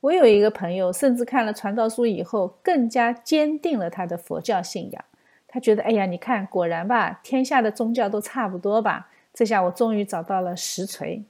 [0.00, 5.04] 我有一个朋友，甚至看了传道书以后，更加坚定了他的佛教信仰。
[5.46, 9.08] 他觉得，哎呀，你看，果然吧，天下的宗教都差不多吧。
[9.32, 11.22] 这下我终于找到了实锤。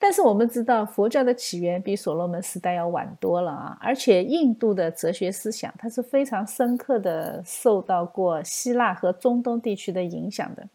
[0.00, 3.78] 但是我们知道，佛教的起源比所罗门时代要晚多了啊！
[3.80, 10.68] 而且印度的哲学思想，它是非常深刻的受到过希腊和中东地区的影响的。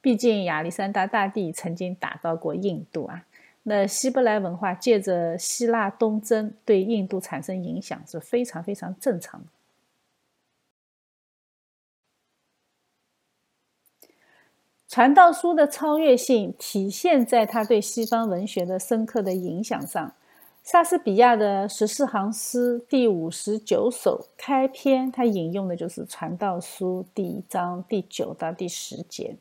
[0.00, 3.24] 毕竟亚历山大大帝曾经打到过印度啊，
[3.62, 9.46] 那希伯来文化借着希腊东征对印度产生影响是非常非常正常的。
[14.88, 20.14] 传道书的超越性体现在他对西方文学的深刻的影响上。
[20.64, 29.36] 莎士比亚的十四行诗第五十九首开篇，他引用的就是《传道书》第一章第九到第十节。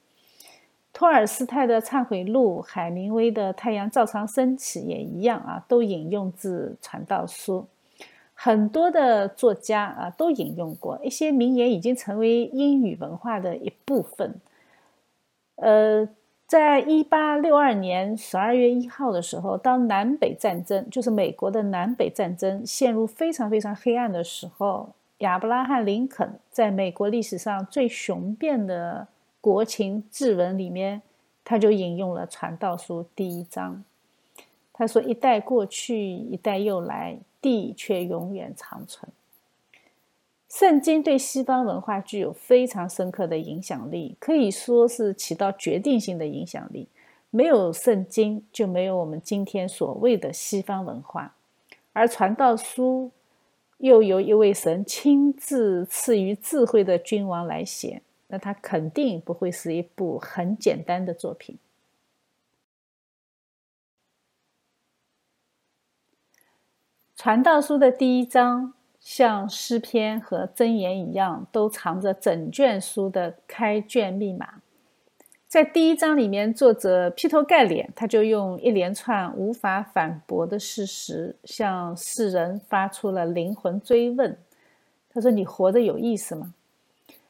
[0.91, 7.65] 托尔斯泰的《忏悔录》，海明威的《太阳照常升起》也一样啊，都引用自《传道书》。
[8.33, 14.35] 很多的作家啊都引用过一些名言，已经成为英语文化的一部分。
[15.57, 16.09] 呃。
[16.47, 29.05] 在一八六二年十二月一号的时候，当南北战争，就是美国的南北战争陷入非常非常黑暗的时候，亚伯拉罕·林肯在美国历史上最雄辩的
[29.41, 31.01] 国情志文里面，
[31.43, 33.83] 他就引用了《传道书》第一章。
[34.71, 39.11] 他说：“一代过去，一代又来，地却永远长存。”
[40.59, 46.87] 圣经对西方文化具有非常深刻的影响力，可以说是起到决定性的影响力。
[47.29, 51.35] 没有圣经，就没有我们今天所谓的西方文化。
[51.93, 53.11] 而传道书
[53.77, 61.59] 又由一位神亲自赐予智慧的君王来写，那他肯定不会是一部很简单的作品。
[67.15, 68.73] 传道书的第一章。
[69.07, 74.55] 像诗篇和箴言一样，都藏着整卷书的开卷密码。
[75.47, 84.37] 在第一章里面，作者劈头盖脸，他就用一连串无法反驳的事实，向世人发出了灵魂追问。
[85.09, 86.53] 他说：“你活着有意思吗？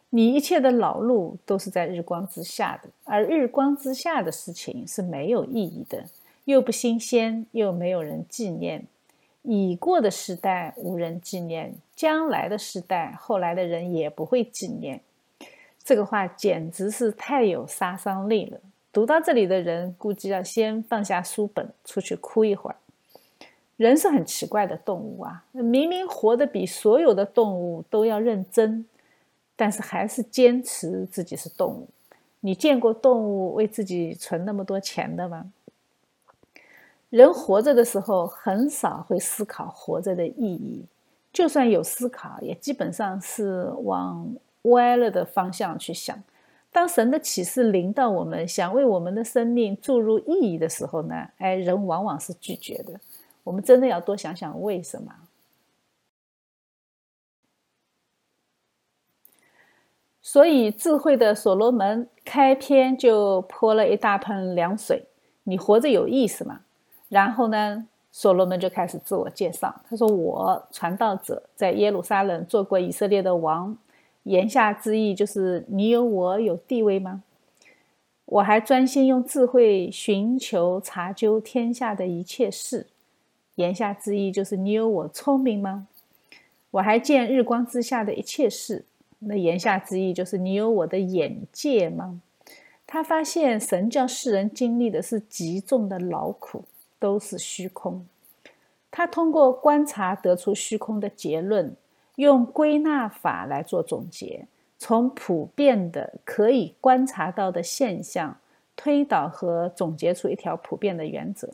[0.09, 6.05] 你一切的劳碌都是在日光之下的，而日光之下的事情是没有意义的，
[6.45, 8.87] 又不新鲜，又没有人纪念。”
[9.49, 14.99] 已过的时代无人纪念，将来的时代后来的人也不会纪念。
[15.81, 18.59] 这个话简直是太有杀伤力了。
[18.91, 22.75] 读到这里的人，估计要先放下书本，出去哭一会儿。
[23.77, 28.85] 人是很奇怪的动物啊，明明活得比所有的动物都要认真，
[29.55, 31.87] 但是还是坚持自己是动物。
[32.41, 35.45] 你见过动物为自己存那么多钱的吗？
[37.09, 40.85] 人活着的时候，很少会思考活着的意义。
[41.31, 44.27] 就算有思考，也基本上是往
[44.63, 46.21] 歪了的方向去想。
[46.71, 51.29] 当神的启示临到我们，想为我们的生命注入意义的时候呢？
[51.37, 52.99] 哎，人往往是拒绝的。
[53.43, 55.13] 我们真的要多想想为什么。
[60.21, 65.05] 所以，智慧的所罗门开篇就泼了一大盆凉水
[65.43, 66.61] ：“你活着有意思吗？”
[67.09, 69.73] 然后呢，所罗门就开始自我介绍。
[69.89, 73.77] 他说：“我传道者在耶路撒冷做过以色列的王。”
[74.23, 77.23] 言下之意就是你有我有地位吗？
[78.25, 82.87] 我还专心用智慧寻求查究天下的一切事。
[83.55, 85.87] 言下之意就是你有我聪明吗？
[86.71, 88.83] 我还见日光之下的一切事。
[89.19, 92.21] 那言下之意就是你有我的眼界吗？
[92.85, 96.65] 他发现神叫世人经历的是极重的劳苦。
[96.99, 98.05] 都是虚空。
[98.89, 101.75] 他通过观察得出虚空的结论，
[102.15, 108.37] 用归纳法来做总结，从普遍的可以观察到的现象
[108.75, 111.53] 推导和总结出一条普遍的原则。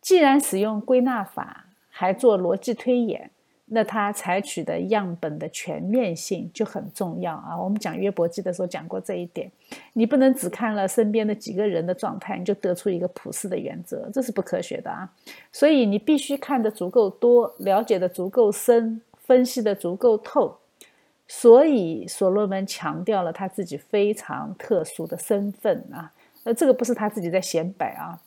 [0.00, 3.30] 既然使用归纳法，还做逻辑推演。
[3.70, 7.54] 那他采取的样本的全面性就很重要啊！
[7.60, 9.50] 我们讲约伯记的时候讲过这一点，
[9.92, 15.12] 你不能只看了身边的几个人的状态，你就得出一个普世的原则，这是不科学的啊！
[15.52, 20.56] 所以你必须看得足够多，了解的足够深，分析的足够透。
[21.26, 26.10] 所以所罗门强调了他自己非常特殊的身份啊！
[26.44, 28.18] 呃，这个不是他自己在显摆啊，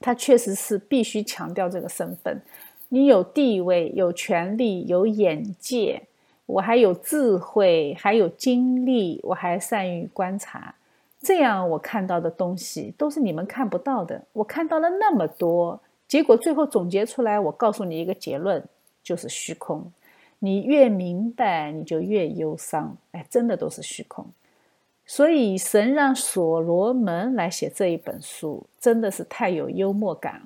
[0.00, 2.42] 他确实是必须强调这个身份。
[2.88, 6.02] 你有地位、有权利、有眼界，
[6.46, 10.74] 我还有智慧，还有精力，我还善于观察，
[11.20, 14.22] 这样我看到的东西都是你们看不到的。
[14.32, 18.64] 我看到了那么多，结果最后总结出来，我告诉你一个结论，
[19.02, 19.92] 就是虚空。
[20.38, 22.96] 你越明白，你就越忧伤。
[23.12, 24.24] 哎，真的都是虚空。
[25.04, 30.42] 所以神让所罗门来写这一本书，真的是太有幽默感了。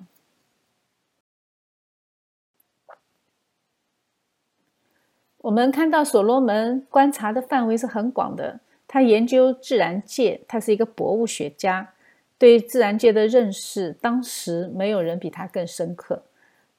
[5.42, 11.94] 我们看到所罗门观察的范围是很广的，他研究自然界，他是一个博物学家，
[12.36, 16.22] 对自然界的认识，当时没有人比他更深刻。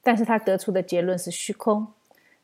[0.03, 1.87] 但是他得出的结论是虚空。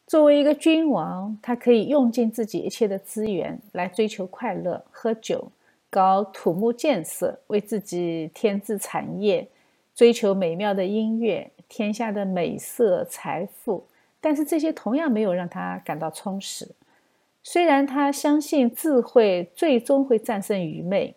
[0.07, 5.51] 作为一个君王，他可以用尽自己一切的资源来追求快乐，喝酒，
[5.89, 9.47] 搞土木建设，为自己添置产业，
[9.93, 13.85] 追求美妙的音乐，天下的美色、财富，
[14.19, 16.69] 但是这些同样没有让他感到充实。
[17.43, 21.15] 虽然他相信智慧最终会战胜愚昧，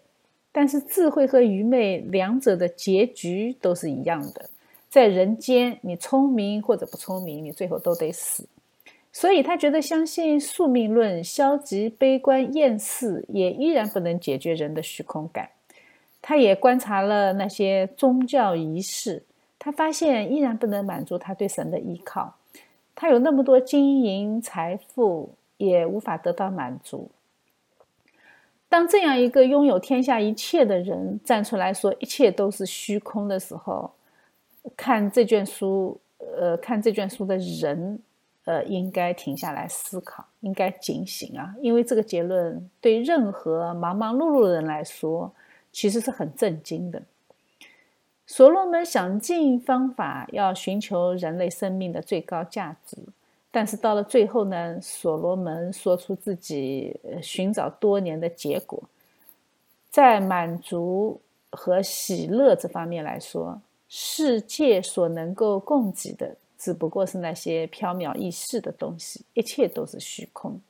[0.53, 4.49] 但是智慧和愚昧两者的结局都是一样的。
[4.89, 8.49] 在人间，你聪明或者不聪明，你最后都得死。
[9.13, 15.51] 所以他觉得相信宿命论、消极悲观、厌世，也依然不能解决人的虚空感。
[16.23, 19.25] 他也观察了那些宗教仪式，
[19.59, 22.37] 他发现依然不能满足他对神的依靠。
[23.01, 27.11] 他有那么多金银财富，也无法得到满足。
[28.69, 33.91] 当这样一个拥有天下一切的人站出来说一切都是虚空的时候，
[34.77, 37.99] 看这卷书，呃，看这卷书的人，
[38.45, 41.55] 呃，应该停下来思考，应该警醒啊！
[41.63, 45.33] 因为这个结论对任何忙忙碌碌的人来说，
[45.73, 47.03] 其实是很震惊的。
[48.33, 52.97] 所罗门想尽方法要寻求人类生命的最高价值，
[53.51, 58.81] 但是到了最后呢，所罗门说出自己寻找多年的结果，
[59.91, 61.20] 在满足
[61.51, 63.61] 和喜乐这方面来说。
[63.89, 70.61] 世界所能够供给的，只不过是那些缥缈易逝的东西，一切都是虚空，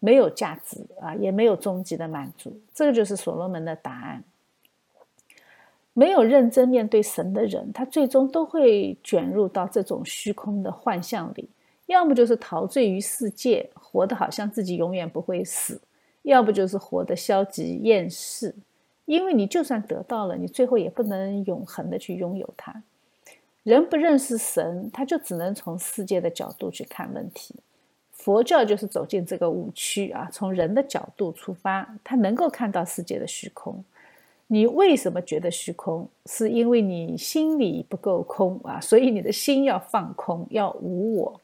[0.00, 2.60] 没有价值啊，也没有终极的满足。
[2.74, 4.24] 这个就是所罗门的答案。
[5.94, 11.48] 没有认真面对神的人，他最终都会卷入到这种虚空的幻象里，
[11.86, 15.76] 要么就是陶醉于世界，活得好像自己永远不会死；
[16.22, 18.54] 要不就是活得消极厌世。
[19.04, 22.82] 因为你就算得到了，你最后也不能永恒的去拥有它。
[23.64, 27.56] 人不认识神，他就只能从世界的角度去看问题。
[28.12, 33.84] 佛教就是走进这个误区啊，从人的角度出发，他能够看到世界的虚空。
[34.52, 36.06] 你为什么觉得虚空？
[36.26, 41.40] 是因为你心里不够空啊，所以你的心要放空，要无我。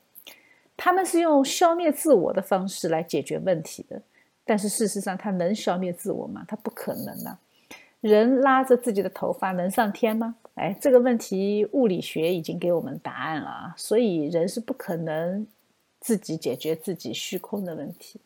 [0.77, 4.03] 他们是用消灭自我的方式来解决问题的，
[4.45, 6.45] 但是事实上，他能消灭自我吗？
[6.47, 7.39] 他不可能啊。
[8.03, 10.37] 人拉着自己的头发能上天吗？
[10.57, 15.47] 哎，这个问题物理学已经给我们答案了啊，所以人是不可能
[15.99, 18.21] 自己解决自己虚空的问题。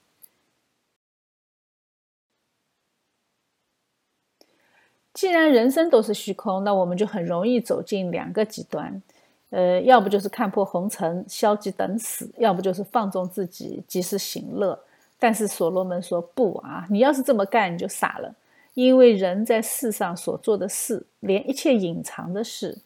[5.14, 9.02] 既然人生都是虚空，那我们就很容易走进两个极端，
[9.50, 14.78] 呃，要不就是看破红尘，消极等死；要不就是放纵自己，及时行乐。
[15.18, 18.34] 但是所罗门说不啊，你要是这么干，你就傻了。
[18.74, 22.78] 因为人在世上所做的事，连一切隐藏的事，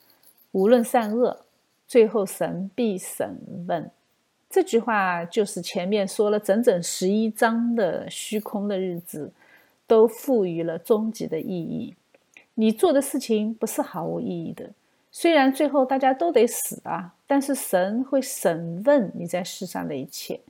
[0.50, 1.44] 无论善恶，
[1.86, 3.88] 最后神必审问。
[4.50, 9.30] 这句话就是前面说了整整十一章的虚空的日子，
[9.86, 11.94] 都赋予了终极的意义。
[12.58, 14.70] 你做的事情不是毫无意义的，
[15.12, 20.40] 虽然最后大家都得死啊，但是神会审问你在世上的一切。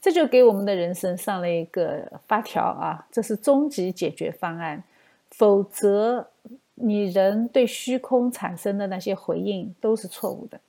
[0.00, 4.82] 这就给我们的人生上了一个发条啊，这是终极解决方案。
[5.30, 6.26] 否则，
[6.74, 10.60] 你人对虚空产生的那些回应都是错误的。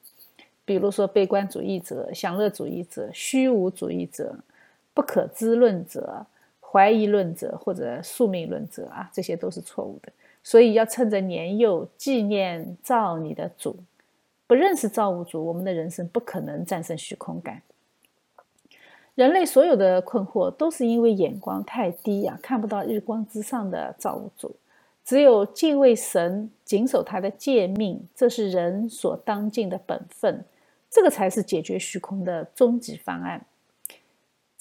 [0.63, 4.37] 比如说，悲观主义者、享乐主义者、虚无主义者、
[4.93, 6.27] 不可知论者、
[6.61, 10.13] 怀疑论者或者宿命论者啊，这些都是错误的。
[10.43, 13.77] 所以，要趁着年幼纪念造你的主。
[14.45, 17.61] 不认识造物主，我们的人生不可能战胜虚空感。
[19.15, 24.55] 人类所有的困惑都是因为眼光太低呀，看不到日光之上的造物主。
[25.05, 30.45] 只有敬畏神，谨守他的诫命，这是人所当尽的本分。
[30.89, 33.45] 这个才是解决虚空的终极方案。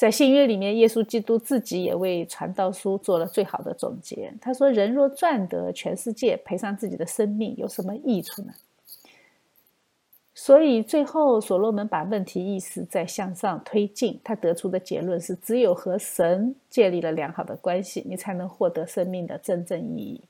[0.02, 4.34] 在新约里面，耶稣基督自己也为传道书做了最好的总结。
[4.40, 8.52] 他说：“人若赚得全世界，赔上自己的生命，有什么益处呢？”
[10.34, 20.20] 所以最后，所罗门把问题意识在向上推进，他得出的结论是：只有和神建立了良好的关系，你才能获得生命的真正意义。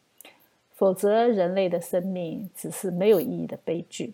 [0.74, 4.12] 否则，人类的生命只是没有意义的悲剧。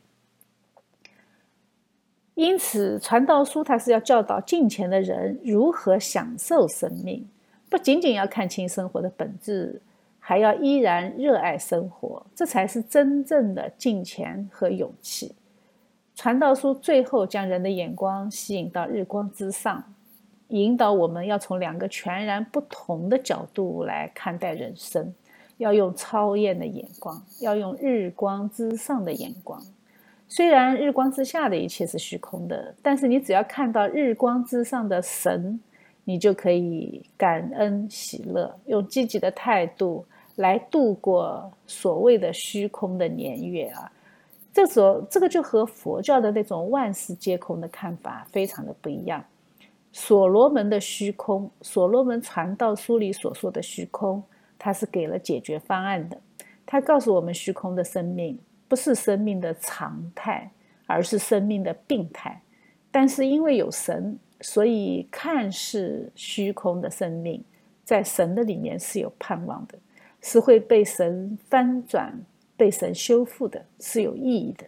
[2.39, 7.27] 因此，传道书它是要教导近前的人如何享受生命，
[7.69, 9.83] 不仅仅要看清生活的本质，
[10.21, 15.35] 还要依然热爱生活，这才是真正的近前和勇气。
[16.15, 19.83] 传道书最后将人的眼光吸引到日光之上，
[20.51, 25.13] 引导我们要从两个全然不同的角度来看待人生，
[25.57, 29.61] 要用超验的眼光，要用日光之上的眼光。
[30.29, 35.59] 虽然日光之下的一切是虚空的，但是你只要看到日光之上的神，
[36.05, 40.05] 你就可以感恩喜乐，用积极的态度
[40.37, 43.91] 来度过所谓的虚空的年月啊。
[44.53, 49.25] 这所这个就和佛教的那种万事皆空的看法非常的不一样。
[49.93, 54.23] 所罗门的虚空，所罗门传道书里所说的虚空，
[54.59, 56.19] 他是给了解决方案的。
[56.67, 60.51] 他告诉我们，虚空的生命不是生命的常态，
[60.87, 62.41] 而是生命的病态。
[62.91, 67.43] 但是因为有神，所以看似虚空的生命，
[67.85, 69.79] 在神的里面是有盼望的，
[70.21, 72.25] 是会被神翻转。
[72.59, 74.67] 被神修复的是有意义的。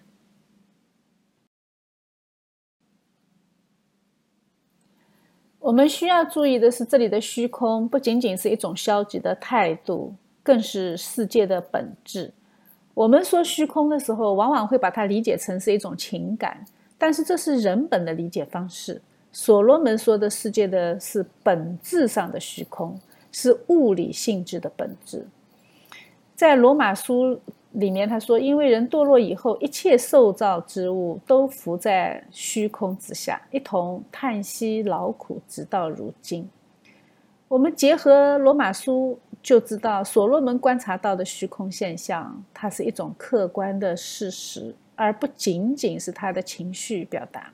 [5.58, 12.32] 我们需要注意的是，这里的虚空不仅仅是一种消极的态度，更是世界的本质。
[12.94, 16.64] 我们说虚空的时候，往往会把它理解成是一种情感，
[16.98, 19.00] 但是这是人本的理解方式。
[19.32, 22.98] 所罗门说的世界的是本质上的虚空，
[23.30, 25.26] 是物理性质的本质。
[26.34, 27.40] 在罗马书。
[27.74, 36.50] 里面他说：“因为人堕落以后，一切受造之物都浮在虚空之下，一同叹息劳苦，直到如今。”
[37.46, 47.52] 我们结合罗马书就知道，所罗门观察到的虚空现象，它是一种客观的事实，而不仅仅是他的情绪表达。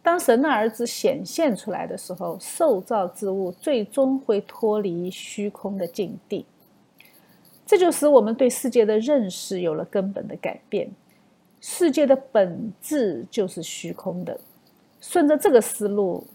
[0.00, 6.46] 当神的儿子显现出来的时候，受造之物最终会脱离虚空的境地。
[7.64, 10.90] 这就使我们对世界的认识有了根本的改变。
[11.60, 14.38] 世界的本质就是虚空的。
[15.00, 16.26] 顺着这个思路，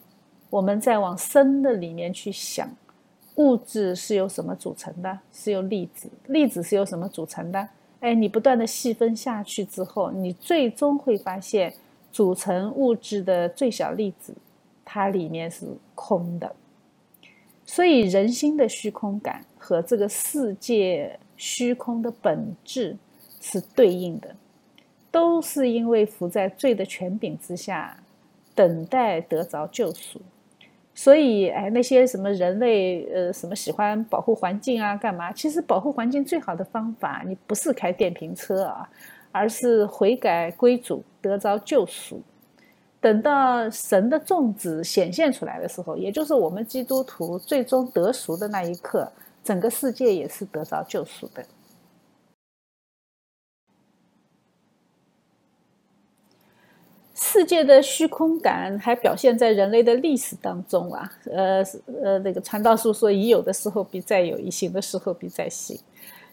[0.50, 2.70] 我们再往深的里面去想，
[3.38, 5.20] 物质是由什么组成的？
[5.34, 6.08] 是由粒子。
[6.28, 7.68] 粒子是由什么组成的？
[8.02, 11.74] 哎，你不断的细分下去之后，你最终会发现，
[12.12, 14.34] 组成物质的最小粒子，
[14.86, 15.66] 它里面是
[15.96, 16.56] 空的。
[17.66, 21.20] 所以，人心的虚空感和这个世界。
[21.40, 22.98] 虚空的本质
[23.40, 24.36] 是对应的，
[25.12, 27.96] 都是因为伏在罪的权柄之下，
[28.56, 30.20] 等待得着救赎。
[31.00, 35.32] 所以，哎，那些什么人类，呃，什么喜欢保护环境啊，干嘛？
[35.32, 38.90] 其实保护环境最好的方法，你不是开电瓶车啊，
[39.32, 42.20] 而是悔改归主，得着救赎。
[43.00, 49.08] 等到神的种子显现出来的时候，也就是我们基督徒最终得赎的那一刻。
[49.44, 51.46] 整个世界也是得着救赎的。
[57.20, 61.64] 世界的虚空感还表现在人类的历史当中啊，呃
[62.04, 65.80] 呃，那个传道书说，已有的时候比再有，已行的时候比再行。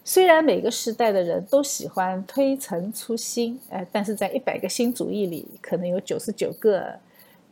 [0.05, 6.95] 虽然每个时代的人都喜欢推陈出新，哎，但是在一百个新主义里，可能有九十九个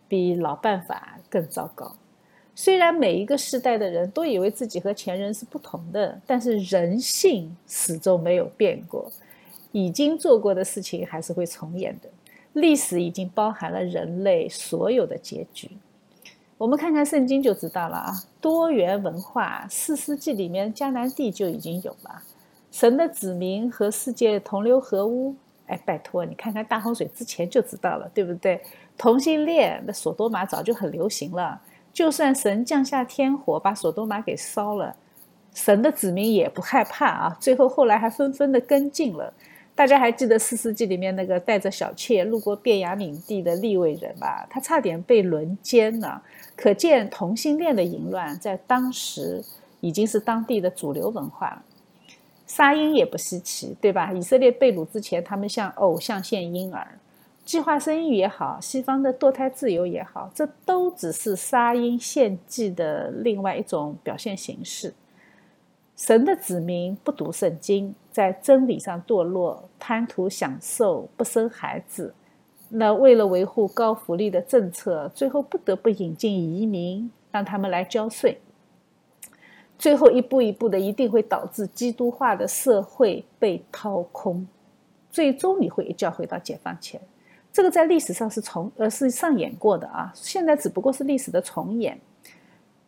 [0.07, 1.97] 比老办法更糟糕。
[2.55, 9.11] 虽然每一个时代的人都以为自己和前人是不同的，但是人性始终没有变过。
[9.73, 12.11] 已经做过的事情还是会重演的。
[12.53, 15.71] 历史已经包含了人类所有的结局。
[16.59, 18.13] 我们看看圣经就知道了啊。
[18.41, 22.23] 多元文化，四世纪里面迦南地就已经有了。
[22.71, 25.35] 神的子民和世界同流合污。
[25.67, 28.61] 哎，拜托你看看大洪水之前就知道了，对不对？
[28.99, 31.61] 同性恋，那索多玛早就很流行了。
[31.93, 34.95] 就算神降下天火把索多玛给烧了，
[35.55, 37.37] 神的子民也不害怕啊！
[37.41, 39.33] 最后后来还纷纷的跟进了。
[39.83, 44.47] 大家还记得四世纪里面那个带着小妾路过便雅领地的立位人吧？
[44.49, 46.23] 他差点被轮奸了。
[46.55, 49.43] 可见同性恋的淫乱在当时
[49.81, 51.63] 已经是当地的主流文化了。
[52.47, 54.13] 杀婴也不稀奇，对吧？
[54.13, 56.87] 以色列被掳之前，他们向偶像献婴儿。
[57.45, 64.95] 计划生育也好，西方的堕胎自由也好，这都只是杀婴献祭的另外一种表现形式。
[66.03, 72.13] 神的子民不读圣经，在真理上堕落，贪图享受，不生孩子。
[72.71, 78.37] 那为了维护高福利的政策，最后不得不引进移民，让他们来交税。
[79.79, 84.45] 最后一步一步的，一定会导致基督化的社会被掏空。
[85.09, 87.01] 最终你会一觉回到解放前。
[87.53, 91.97] 这个在历史上是重呃是上演过的啊，现在只不过是历史的重演。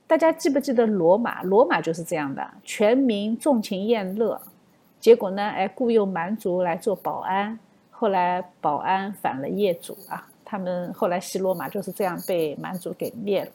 [0.06, 1.42] 大家记不记得罗马？
[1.42, 4.40] 罗马就是这样的，全民纵情宴乐，
[5.00, 7.58] 结果呢，哎，雇佣蛮族来做保安，
[7.90, 13.50] 后来保安反了业主啊，他们后来西罗马就是这样被蛮族给灭了。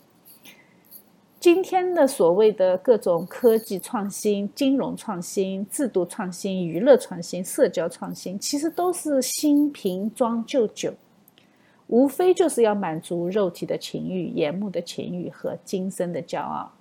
[1.39, 10.93] 今天的所谓的各种科技创新、金融创新、制度创新、娱乐创新、社交创新，其实都是新瓶装旧酒，
[11.89, 16.71] 无非就是要满足肉体的情欲、眼目的情欲和今生的骄傲。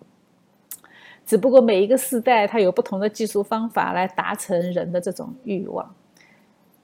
[1.27, 5.95] 只不过每一个时代，它有不同的技术方法来达成人的这种欲望。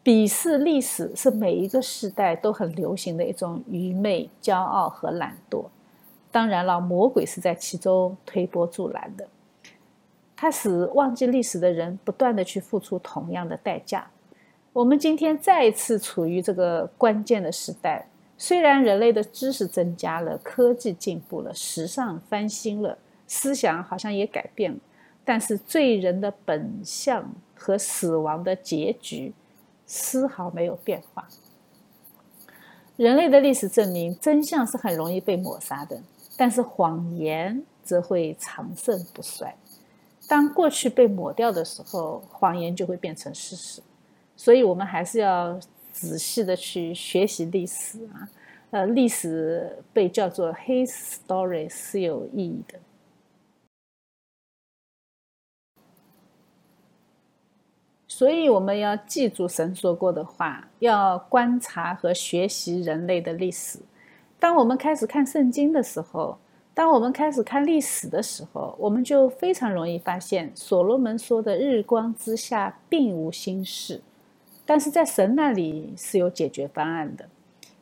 [0.02, 5.64] 鄙视历史是每一个时代都很流行的一种愚昧、骄傲和懒惰。
[6.30, 9.26] 当然了，魔鬼是在其中推波助澜的，
[10.34, 14.06] 它使忘记历史的人不断的去付出同样的代价。
[14.72, 18.06] 我们今天再一次处于这个关键的时代，
[18.46, 24.78] 虽然人类的知识增加了，科技进步了，时尚翻新了，思想好像也改变了，
[25.24, 29.32] 但是罪人的本相和死亡的结局
[29.86, 31.26] 丝毫没有变化。
[32.98, 35.98] 人类的历史证明，真相是很容易被抹杀的。
[36.36, 39.56] 但是谎言则会长盛不衰。
[40.28, 43.80] 当过去被抹掉的时候，谎言就会变成事实。
[44.36, 45.58] 所以，我们还是要
[45.94, 48.28] 仔细的去学习历史啊。
[48.70, 52.80] 呃，历史被叫做黑 story 是有意义的。
[58.08, 63.78] 所以，我们要记住神说过的话，要观察和学习人类的历史。
[64.38, 66.38] 当我们开始看圣经的时候，
[66.74, 74.02] 当我们开始看历史的时候，我们就非常容易发现，所罗门说的“日光之下并无新事”，
[74.66, 77.24] 但是在神那里是有解决方案的。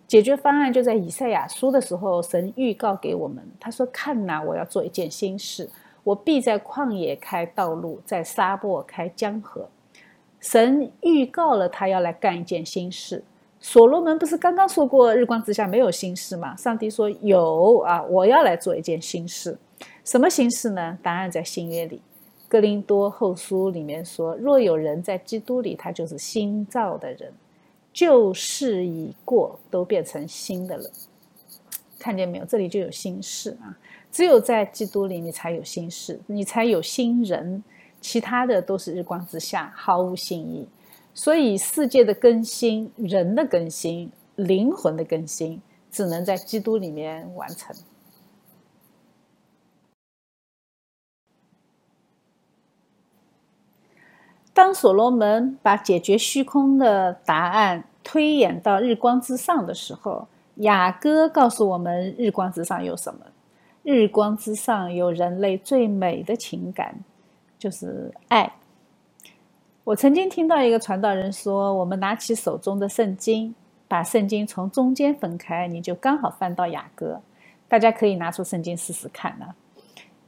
[0.06, 5.70] 解决方案就在以赛亚书的时候，神预告给我们，他说：“看哪，我要做一件新事，
[6.04, 9.68] 我必在旷野开道路，在沙漠开江河。”
[10.38, 13.24] 神预告了他要来干一件新事。
[13.58, 16.54] 所罗门不是刚刚说过日光之下没有新事吗？
[16.56, 19.56] 上帝说有啊，我要来做一件新事。
[20.04, 20.98] 什么新事呢？
[21.00, 21.96] 答案在新约里，
[22.52, 27.32] 《哥林多后书》里面说：“若有人在基督里，他就是新造的人，
[27.94, 30.90] 旧事已过，都变成新的了。”
[31.98, 32.44] 看见没有？
[32.44, 33.72] 这里就有新事啊！
[34.10, 37.64] 只有在基督里，你才有新事，你才有新人，
[38.02, 40.68] 其他的都是日光之下，毫无新意。
[41.14, 45.58] 所以，世界的更新、人的更新、灵魂的更新，
[45.90, 47.74] 只能在基督里面完成。
[54.54, 60.26] 当所罗门把解决虚空的答案推演到日光之上的时候，
[60.56, 63.20] 雅歌告诉我们：日光之上有什么？
[63.82, 66.96] 日光之上有人类最美的情感，
[67.58, 68.52] 就是爱。
[69.84, 73.52] 我曾经听到一个传道人说：“我们拿起手中的圣经，
[73.88, 77.20] 把圣经从中间分开，你就刚好翻到雅歌。
[77.66, 79.46] 大家可以拿出圣经试试看呢。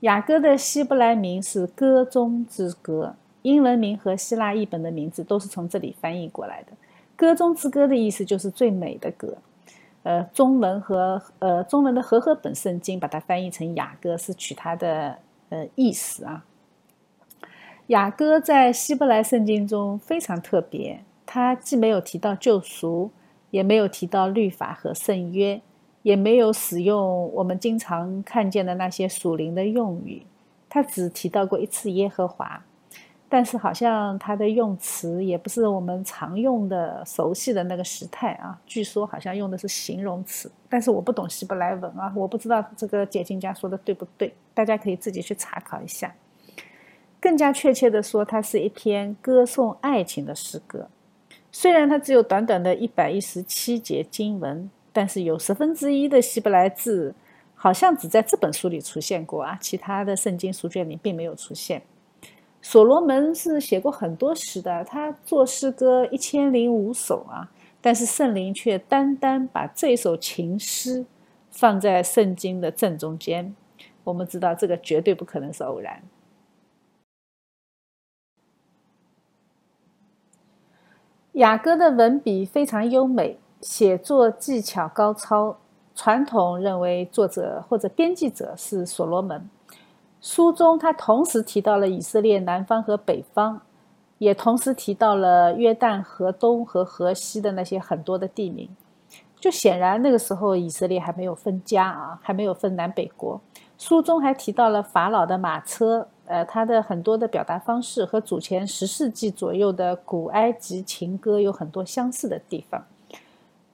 [0.01, 3.15] 雅歌的希伯来名是‘歌中之歌’，
[3.45, 6.73] 英文名和希腊译本的名字都是从这里翻译过来的。
[7.15, 9.37] ‘歌中之歌’的意思就是最美的歌。
[10.03, 15.19] 呃，中文和呃中文的和合本圣经把它翻译成雅歌，是取它的
[15.51, 16.45] 呃意思啊。”
[17.89, 23.11] 雅歌在希伯来圣经中非常特别，它既没有提到救赎，
[23.51, 25.61] 也没有提到律法和圣约，
[26.03, 30.25] 也没有使用我们经常看见的那些属灵的用语，
[30.71, 32.65] 它只提到过一次耶和华。
[33.29, 38.57] 但是好像它的用词也不是我们常用的、熟悉的那个时态啊。
[38.65, 46.15] 据说好像用的是形容词，但是我不懂希伯来文啊，我不知道这个解经家说的对不对，大家可以自己去查考一下。
[47.21, 50.89] 更加确切的说，它是一篇歌颂爱情的诗歌。
[51.51, 57.15] 虽然它只有短短的一百一十七节经文，但是有十分之一的希伯来字
[57.55, 61.83] 好像只在这本书里出现过啊，其他的圣经书卷里并没有出现。
[62.67, 67.53] 所罗门是写过很多诗的，他作诗歌一千零五首啊，
[67.83, 71.05] 但是圣灵却单单把这首情诗
[71.51, 73.55] 放在圣经的正中间。
[74.03, 76.03] 我们知道这个绝对不可能是偶然。
[81.33, 85.59] 雅歌的文笔非常优美，写作技巧高超。
[85.95, 89.49] 传统认为作者或者编辑者是所罗门。
[90.25, 93.61] 书中他同时提到了以色列南方和北方，
[94.17, 98.67] 也同时提到了约旦河东和河西的那些很多的地名。
[99.39, 103.39] 就显然那个时候以色列还没有分家啊，还没有分南北国。
[103.77, 106.09] 书中还提到了法老的马车。
[106.25, 112.83] 呃，他的很多的表达方式和祖前十世纪左右的古埃及情歌有很多相似的地方，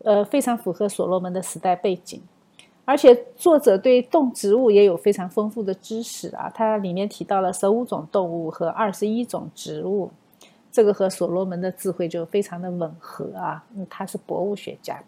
[0.02, 2.20] 呃，非常符合所罗门的时代背景，
[2.84, 10.10] 而且作者对动植物也有非常丰富的知识啊，它里面提到了十五种动物和二十一种植物，
[10.72, 15.02] 这个和所罗门的智慧就非常的吻合啊，他是博物学家。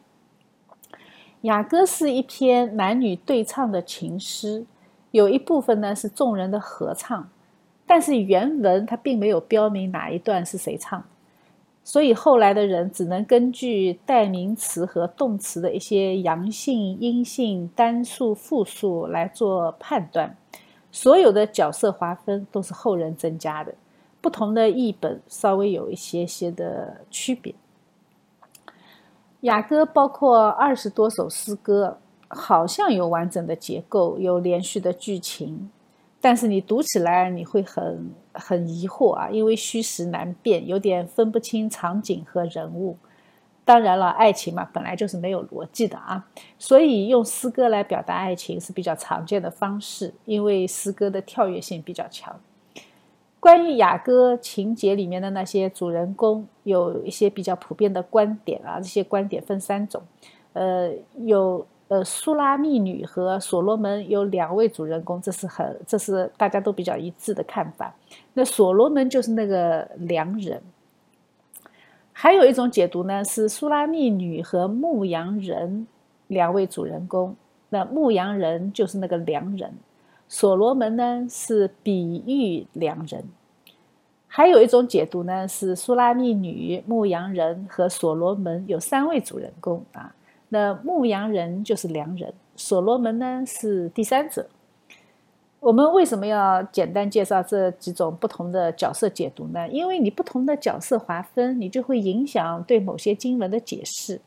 [1.43, 4.64] 雅歌是一篇男女对唱的情诗。
[5.11, 7.29] 有一部分呢是众人的合唱，
[7.85, 11.05] 但是原文它并没有标明哪一段是谁唱。
[11.85, 20.37] 所以后来的人只能根据代名词和动词的一些阳性、阴性、单数、复数来做判断。
[20.93, 23.74] 所有的角色划分都是后人增加的，
[24.20, 27.55] 不同的译本稍微有一些些的区别。
[29.41, 35.70] 雅歌包括二十多首诗歌，好像有完整的结构，有连续的剧情。
[36.23, 42.97] 但是你读起来你会很很疑惑啊，因为虚实难辨，有点分不清场景和人物。
[43.64, 46.25] 当然了，爱情嘛，本来就是没有逻辑的啊，
[46.61, 52.39] 所以用诗歌来表达爱情是比较常见的方式，因为诗歌的跳跃性比较强。
[53.41, 60.01] 关于雅歌情节里面的那些主人公，有一些比较普遍的观点啊，这些观点分三种，
[60.53, 61.66] 呃，有。
[61.93, 67.95] 呃，苏拉密女和所罗门有两位主人公，这是很，这是大家都比较一致的看法。
[68.32, 70.62] 那所罗门就是那个良人。
[72.14, 75.86] 还有一种解读呢，是苏拉密女和牧羊人
[76.28, 77.36] 两位主人公，
[77.68, 79.74] 那牧羊人就是那个良人，
[80.26, 83.22] 所罗门呢是比喻良人。
[84.28, 90.14] 还有一种解读呢，是苏拉密女、牧羊人和所罗门有三位主人公啊。
[90.53, 94.47] 那牧羊人就是良人，所罗门呢是第三者。
[95.61, 99.67] 我们为什么要简单介绍这几种不同的角色解读呢？
[99.71, 104.21] 因为你不同的角色划分，你就会影响对某些经文的解释。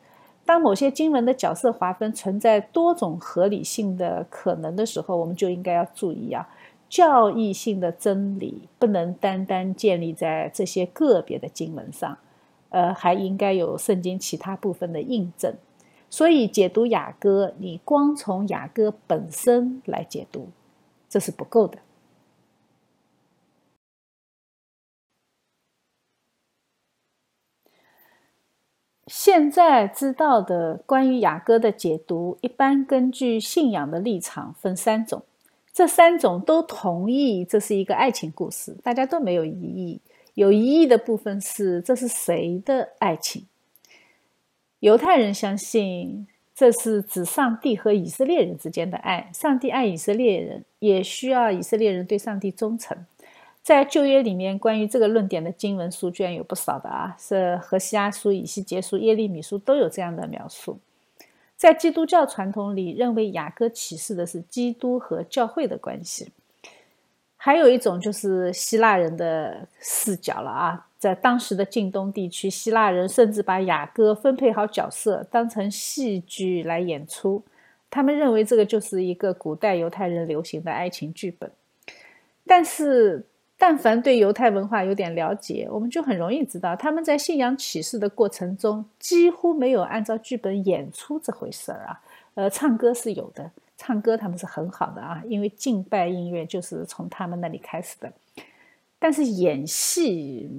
[0.46, 6.50] 当某些经文的角色划分存在多种合理性的可能的时候，我们就应该要注意啊，
[6.90, 12.18] 教义性的真理不能单单建立在这些个别的经文上，
[12.70, 15.54] 呃，还应该有圣经其他部分的印证。
[16.16, 20.48] 所以，解读雅歌，你光从雅歌本身来解读，
[21.10, 21.80] 这是不够的。
[29.08, 35.22] 现在知道的关于雅歌的解读，一般根据信仰的立场分三种，
[35.74, 40.00] 这三种都同意这是一个爱情故事，大家都没有异议。
[40.36, 43.46] 有异议的部分是，这是谁的爱情？
[44.86, 49.32] 犹太人相信这是指上帝和以色列人之间的爱。
[49.34, 52.96] 上帝爱以色列人，也需要以色列人对上帝忠诚。
[53.64, 60.78] 在旧约里面，关于这个论点的经文书卷有不少的啊，是何西阿书、以西结书、耶利米书都有这样的描述。
[61.58, 66.32] 在基督教传统里，认为雅各启示的是基督和教会的关系。
[67.38, 70.86] 还有一种就是希腊人的视角了啊。
[71.06, 77.44] 在当时的近东地区，希腊人甚至把雅歌分配好角色，当成戏剧来演出。
[77.92, 81.52] 他们认为这个就是一个古代犹太人流行的爱情剧本。
[82.44, 83.24] 但是，
[83.56, 92.02] 但凡对犹太文化有点了解，我们就很容易知道，他们在信仰启示的过程中几乎没有按照剧本演出这回事儿啊。
[92.34, 98.12] 呃，唱歌是有的，唱歌他们是很好的啊，因为敬拜音乐就是从他们那里开始的。
[99.06, 100.50] 但是演戏，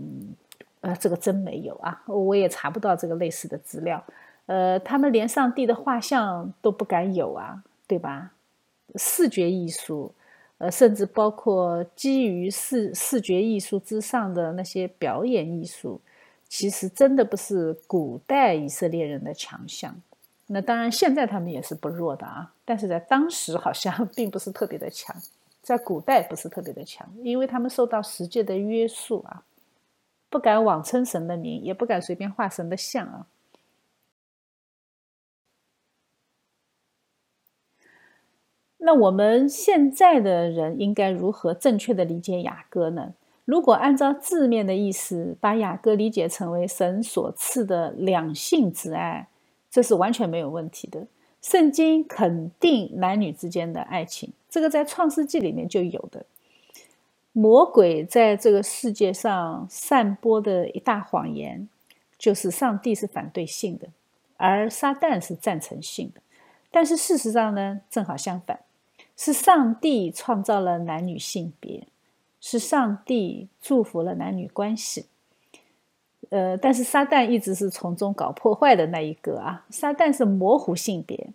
[0.80, 4.01] 呃，这个真没有啊，我也查不到这个类似的资料。
[4.47, 8.30] 呃，他们连上帝的画像都不敢有啊，对吧？
[8.94, 10.14] 视觉艺术，
[10.59, 16.01] 呃，甚至包括基于视视觉艺术之上的那些表演艺术，
[16.49, 20.01] 其实真的不是古代以色列人的强项。
[20.47, 25.16] 那当然，现在他们也是不弱的啊，但是在当时好像 并不是特别的强。
[25.67, 29.43] 在古代不是特别的强，因为他们受到世界的约束啊，
[30.31, 33.27] 不敢妄称神的名，也不敢随便画神的像啊。
[38.77, 43.14] 那我们现在的人应该如何正确的理解雅歌呢？
[43.45, 49.27] 如果按照字面的意思，把雅歌理解成为神所赐的两性之爱，
[49.69, 51.09] 这是完全没有问题的。
[51.43, 54.33] 圣经肯定男女之间的爱情。
[54.57, 56.24] 这个在创世纪里面就有的，
[57.32, 61.68] 魔鬼在这个世界上散播的一大谎言，
[62.16, 63.88] 就是上帝是反对性的，
[64.38, 66.22] 而撒旦是赞成性的。
[66.70, 68.61] 但是事实上呢，正好相反，
[69.14, 71.86] 是上帝创造了男女性别，
[72.40, 75.04] 是上帝祝福了男女关系。
[76.30, 81.28] 呃，但是撒旦一直是从中搞破坏的那一个啊，撒旦是模糊性别。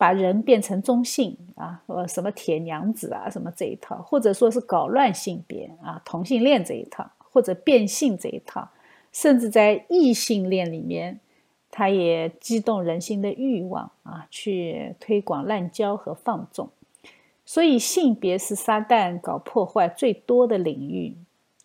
[0.00, 8.70] 把人变成中性啊，呃，什么铁娘子啊，什么这一套，或者说是搞乱性别啊，同性恋这一套，或者变性这一套，
[9.12, 11.20] 甚至在异性恋里面，
[11.70, 16.70] 他也激动人心的欲望啊，去推广滥交和放纵。
[17.44, 21.14] 所以，性别是撒旦搞破坏最多的领域，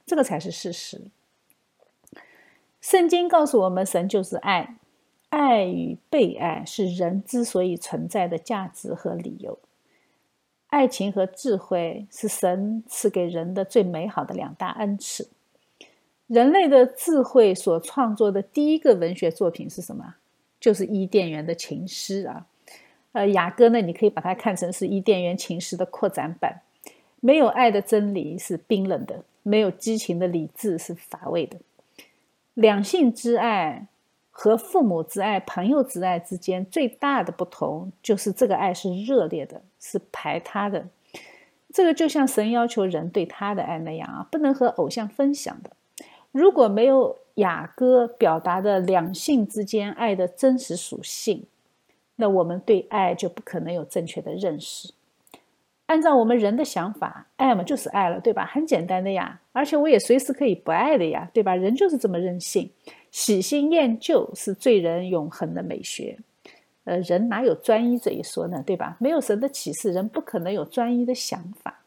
[0.05, 1.03] 这个才是事实。
[2.81, 4.75] 圣经告诉我们，神就是爱，
[5.35, 9.59] 爱与被爱是人之所以存在的价值和理由。
[10.67, 15.27] 爱情和智慧是神赐给人的最美好的两大恩赐。
[16.27, 20.15] 人类的智慧所创作的第一个文学作品是什么？
[20.57, 22.47] 就是伊甸园的情诗啊。
[23.11, 26.61] 呃，雅歌呢，你可以把它看成是伊甸园情诗的扩展版。
[27.19, 31.57] 没有爱的真理是冰冷的，没有激情的理智是乏味的。
[32.53, 33.87] 两性之爱
[34.37, 40.85] 和父母之爱、朋友之爱之间最大的不同，就是这个爱是热烈的，是排他的。
[41.71, 45.69] 这个就像神要求人对他的爱那样啊，不能和偶像分享的。
[46.33, 51.45] 如果没有雅歌表达的两性之间爱的真实属性，
[52.17, 54.93] 那我们对爱就不可能有正确的认识。
[55.85, 58.45] 按照我们人的想法，爱嘛就是爱了，对吧？
[58.45, 61.55] 很简单的呀，而且我也随时可以不爱的呀，对吧？
[61.55, 62.69] 人就是这么任性，
[63.15, 66.19] 喜新厌旧是罪人永恒的美学。
[66.83, 68.61] 呃，人哪有专一这一说呢？
[68.67, 68.97] 对吧？
[68.99, 71.79] 没有神的启示，人不可能有专一的想法。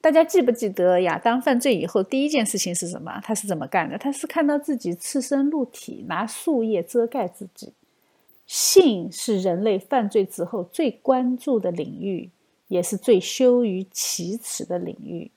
[0.00, 3.20] 大家记不记得亚当犯罪以后第一件事情是什么？
[3.24, 3.98] 他是怎么干的？
[3.98, 7.72] 他是看到自己赤身露体，拿树叶遮盖自己。
[8.46, 12.30] 性是人类犯罪之后最关注的领域。
[12.68, 15.30] 也是最羞于启齿的领域，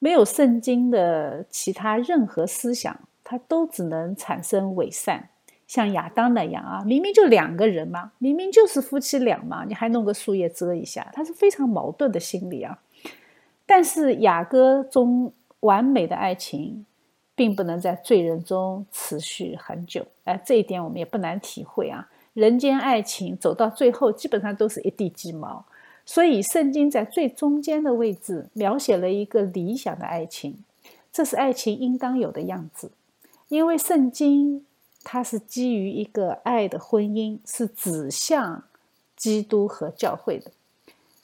[0.00, 5.30] 没有圣经的其他任何思想，他都只能产生伪善。
[5.66, 12.78] 像亚当那样啊，明明就两个人嘛，明明就是夫妻俩嘛，你还弄个树叶遮一下，他是非常矛盾的心理啊。
[13.64, 16.84] 但是雅歌中完美的爱情，
[17.34, 20.06] 并不能在罪人中持续很久。
[20.24, 22.10] 哎，这一点我们也不难体会啊。
[22.34, 25.64] 人间爱情走到最后，基本上都是一地鸡毛。
[26.04, 30.62] 所以，圣经在最中间的位置描写了一个理想的爱情，
[31.10, 32.90] 这是爱情应当有的样子。
[33.54, 34.66] 因为圣经
[35.04, 38.64] 它是基于一个爱的婚姻，是指向
[39.16, 40.50] 基督和教会的。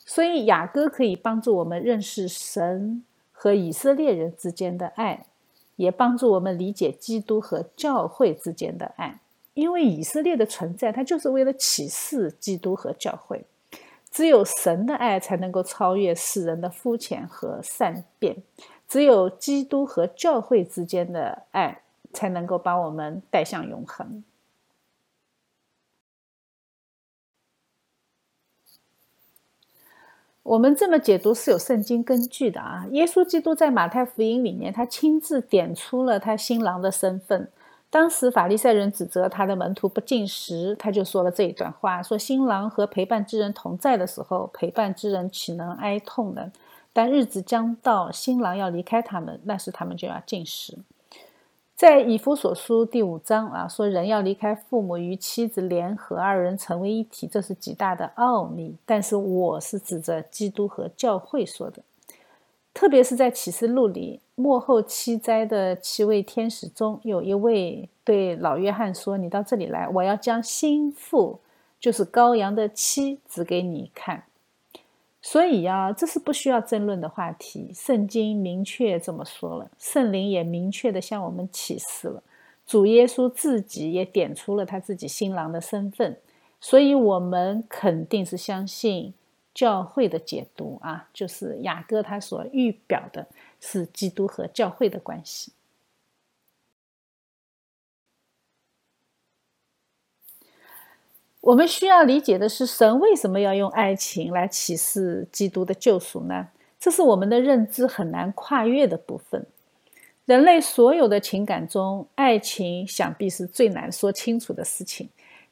[0.06, 3.02] 所以，雅歌可以帮助我们认识神
[3.32, 5.26] 和以色列人之间的爱，
[5.74, 9.18] 也帮助我们理解基督和教会之间的爱。
[9.54, 13.44] 因为以色列的存在，它就是为了启示基督和教会。
[14.08, 18.36] 只有神的爱才能够超越世人的肤浅和善变，
[18.88, 21.82] 只有基督和教会之间的爱
[22.12, 24.24] 才能够把我们带向永恒。
[30.42, 32.86] 我们这么解读是有圣经根据的啊！
[32.90, 37.48] 耶稣基督在马太福音里面，他亲自点出了他新郎的身份。
[37.90, 46.50] 当时法利赛人指责他的门徒不进食，他就说了这一段话：说新郎和陪伴之人同在的时候，陪伴之人岂能哀痛呢？
[46.92, 50.78] 但日子将到，新郎要离开他们，那时他们就要进食。
[51.80, 58.76] 在以弗所书第五章啊，说人要离开父母与妻子联合，二人成为一体，这是极大的奥秘。
[58.84, 61.82] 但是我是指着基督和教会说的。
[62.74, 71.40] 特别是在启示录里，末后七灾的七位天使中，有一位对老约翰说：“你到这里来，我要将心腹，
[71.80, 74.24] 就是羔羊的妻，指给你看。”
[75.22, 77.72] 所以呀，这是不需要争论的话题。
[77.74, 82.22] 圣经明确这么说了，圣灵也明确的向我们启示了，
[82.66, 86.16] 主耶稣自己也点出了他自己新郎的身份，
[86.60, 89.14] 所以我们肯定是相信。
[89.52, 93.26] 教会的解读啊，就是雅各他所预表的
[93.58, 95.52] 是基督和教会的关系。
[101.40, 106.48] 我们需要理解的是，神为什么要用爱情来启示基督的救赎呢？
[106.78, 109.46] 这是我们的认知很难跨越的部分。
[110.26, 115.08] 人类所有的情感中，爱情想必是最难说清楚的事情。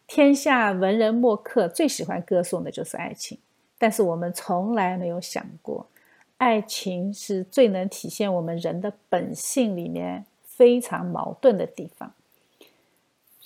[0.07, 3.39] 天下文人墨客最喜欢歌颂的就是爱情。
[3.79, 5.87] 但是我们从来没有想过，
[6.37, 12.13] 爱情是最能体现我们人的本性里面非常矛盾的地方。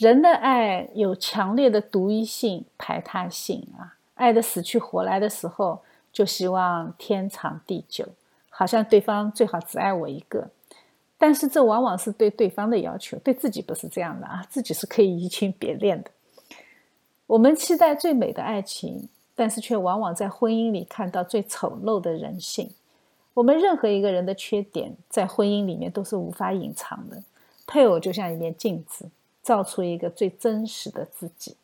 [0.03, 5.81] 人的爱有强烈的独一性、排他性啊，爱的死去活来的时候，
[6.13, 8.05] 就希望天长地久，
[8.51, 10.51] 好像对方最好只爱我一个。
[11.17, 16.11] 但是这往往是对对方的要求，对自己不是这样的啊，自己是可以移情别恋的。
[17.29, 19.09] 我们期待最美的爱情。
[19.35, 22.71] 但是却往往在婚姻里看到最丑陋的人性。
[23.33, 27.23] 我们任何一个人的缺点，在婚姻里面都是无法隐藏的。
[27.67, 29.09] 配偶就像一面镜子，
[29.43, 31.57] 造出一个最真实的自己。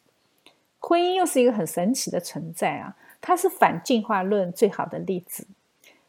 [0.81, 2.97] 婚姻又是一个很神奇的存在啊！
[3.21, 5.47] 它是反进化论最好的例子。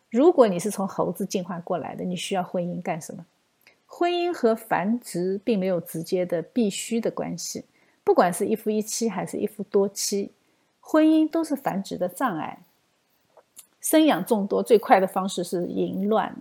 [0.10, 3.26] 如果你是从猴子进化过来的，你需要婚姻干什么？
[3.88, 7.66] 婚姻和繁殖并没有直接的必须的关系。
[8.04, 10.32] 不管是一夫一妻还是一夫多妻，
[10.80, 12.60] 婚姻都是繁殖的障碍。
[13.82, 16.36] 生养众多最快的方式是淫乱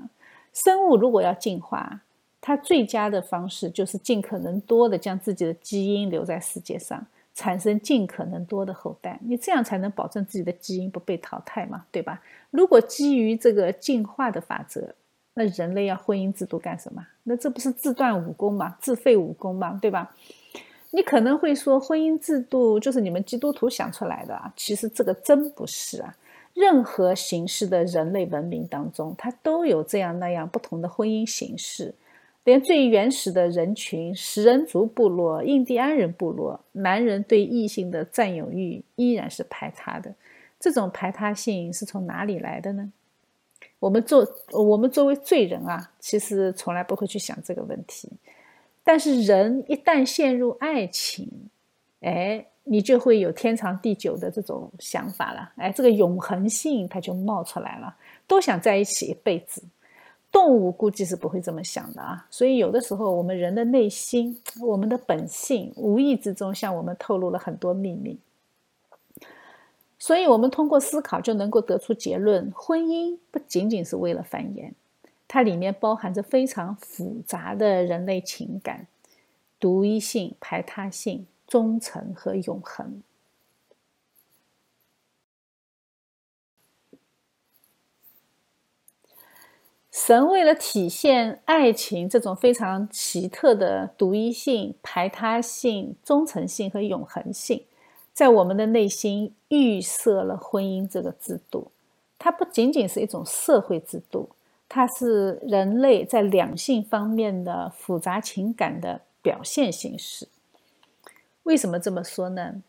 [0.52, 2.02] 生物如果要进化，
[2.48, 9.20] 它最佳的方式就是尽可能多的将自己的基因留在世界上，产生尽可能多的后代。
[9.22, 12.22] 你这样才能保证自己的基因不被淘汰嘛，对吧？
[12.50, 14.94] 如果基于这个进化的法则，
[15.34, 17.06] 那人类要婚姻制度干什么？
[17.24, 18.74] 那这不是自断武功吗？
[18.80, 19.78] 自废武功吗？
[19.82, 20.16] 对吧？
[20.92, 24.50] 你可能会说，婚姻制度就是你们基督徒想出来的啊。
[24.56, 26.16] 其实这个真不是啊。
[26.54, 31.94] 任何形式的人类文明当中，它都有这样那样不同的婚姻形式。
[32.48, 40.14] 连最原始的人群——食人族部落、印第安人部落，男人对异性的占有欲依然是排他的。
[40.58, 42.90] 这种排他性是从哪里来的呢？
[43.78, 48.08] 我们做我们作为罪人啊，其实从来不会去想这个问题。
[48.82, 51.28] 但是人一旦陷入爱情，
[52.00, 55.52] 哎，你就会有天长地久的这种想法了。
[55.56, 57.94] 哎，这个永恒性它就冒出来了，
[58.26, 59.62] 都想在一起一辈子。
[60.30, 62.26] 动物估计是不会这么想的啊。
[62.30, 68.18] 所以有的时候，我们人的内心，我们的本性，无意之中向我们透露了很多秘密。
[69.98, 74.72] 所以，我们通过思考就能够得出结论：婚姻不仅仅是为了繁衍。
[75.26, 78.86] 它里面包含着非常复杂的人类情感、
[79.58, 83.02] 独一性、排他性、忠诚和永恒。
[90.00, 97.64] 神为了体现爱情这种非常奇特的独一性、排他性、忠诚性和永恒性，
[98.14, 101.72] 在我们的内心预设了婚姻这个制度。
[102.16, 104.30] 它不仅仅是一种社会制度。
[104.68, 110.28] 它是人类在两性方面的复杂情感的表现形式。
[111.42, 112.62] 为什么这么说呢？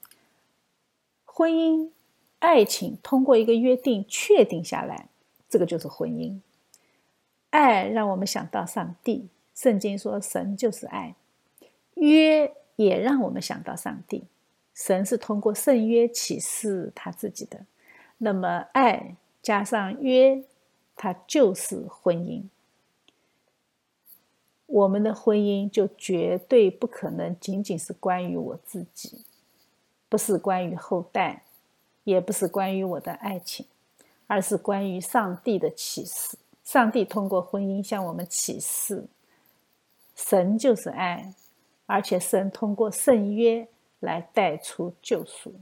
[1.25, 1.91] 婚姻、
[2.39, 5.09] 爱情通过一个约定确定下来，
[5.47, 6.39] 这个就是婚姻。
[7.49, 11.15] 爱让我们想到上帝，圣经说神就是爱。
[11.95, 14.23] 约也让我们想到上帝，
[14.73, 17.65] 神是通过圣约启示他自己的。
[18.19, 20.43] 那么爱加上约。
[21.01, 22.43] 它就是婚姻，
[24.65, 29.23] 我们的婚姻就绝对不可能仅仅是关于我自己，
[30.09, 31.43] 不是关于后代，
[32.03, 33.65] 也不是关于我的爱情，
[34.27, 36.37] 而是关于上帝的启示。
[36.69, 39.07] 上帝通过婚姻向我们启示，
[40.15, 41.33] 神就是爱，
[41.87, 43.67] 而且神通过圣约
[43.99, 45.55] 来带出救赎。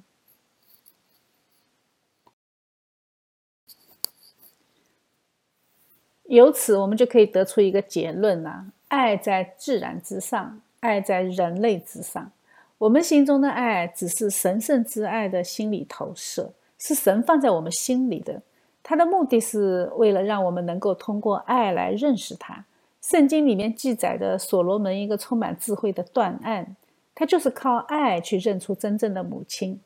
[6.23, 12.33] 由此，我们就可以得出一个结论呐：爱在自然之上，爱在人类之上。
[12.79, 18.41] 我们心中的爱只是神圣之爱的心理投射，是神放在我们心里的。
[18.89, 22.63] 它的目的是为了让我们能够通过爱来认识他。
[23.01, 26.77] 圣经里面记载的所罗门一个充满智慧的断案，
[27.13, 29.81] 他就是靠爱去认出真正的母亲。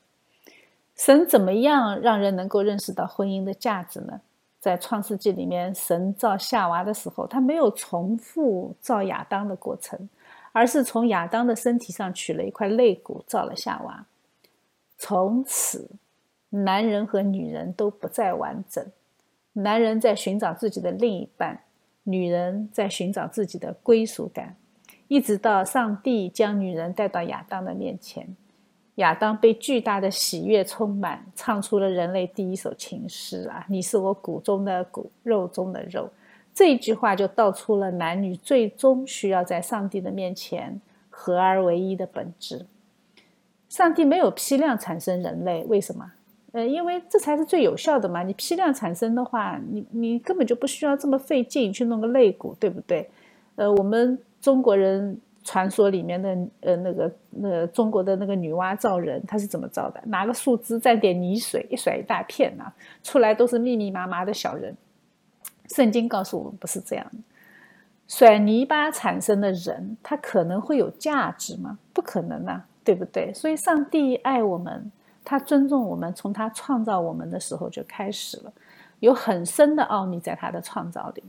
[0.94, 4.20] 神怎么样让人能够认识到婚姻的价值呢？
[4.60, 10.08] 在创世纪里面，神造夏娃的时候，他没有重复造亚当的过程，
[10.52, 14.06] 而是从亚当的身体上取了一块肋骨造了夏娃。
[14.96, 15.90] 从此，
[16.54, 18.84] 男人和女人都不再完整。
[19.54, 21.60] 男人在寻找自己的另一半，
[22.04, 24.56] 女人在寻找自己的归属感，
[25.08, 28.36] 一直到上帝将女人带到亚当的面前。
[28.96, 33.64] 亚当被巨大的喜悦充满，唱出了人类第一首情诗啊！
[33.68, 36.10] 你是我骨中的骨，肉中的肉。
[36.54, 40.78] 这一句话就道出了男女最终需要在上帝的面前
[41.08, 42.66] 合而为一的本质。
[43.70, 46.12] 上帝没有批量产生人类，为什么？
[46.52, 48.22] 呃，因为这才是最有效的嘛。
[48.22, 53.10] 你批量产生的话，你你根本就不需要这么费劲去弄个肋骨，对不对？
[53.56, 55.20] 呃，我们中国人。
[55.44, 60.00] 传说里面的呃那个那中国的那个女娲造人，她是怎么造的？
[60.06, 62.72] 拿个树枝蘸点泥水，一甩一大片呐，
[63.02, 64.72] 出来都是密密麻麻的小人。
[65.74, 67.18] 圣经告诉我们不是这样的，
[68.06, 71.76] 甩泥巴产生的人，他可能会有价值吗？
[71.92, 73.34] 不可能呐，对不对？
[73.34, 74.92] 所以上帝爱我们，
[75.32, 78.52] 他尊重我们，从他创造我们的时候就开始了，
[79.00, 81.22] 有很深的奥秘在他的创造里。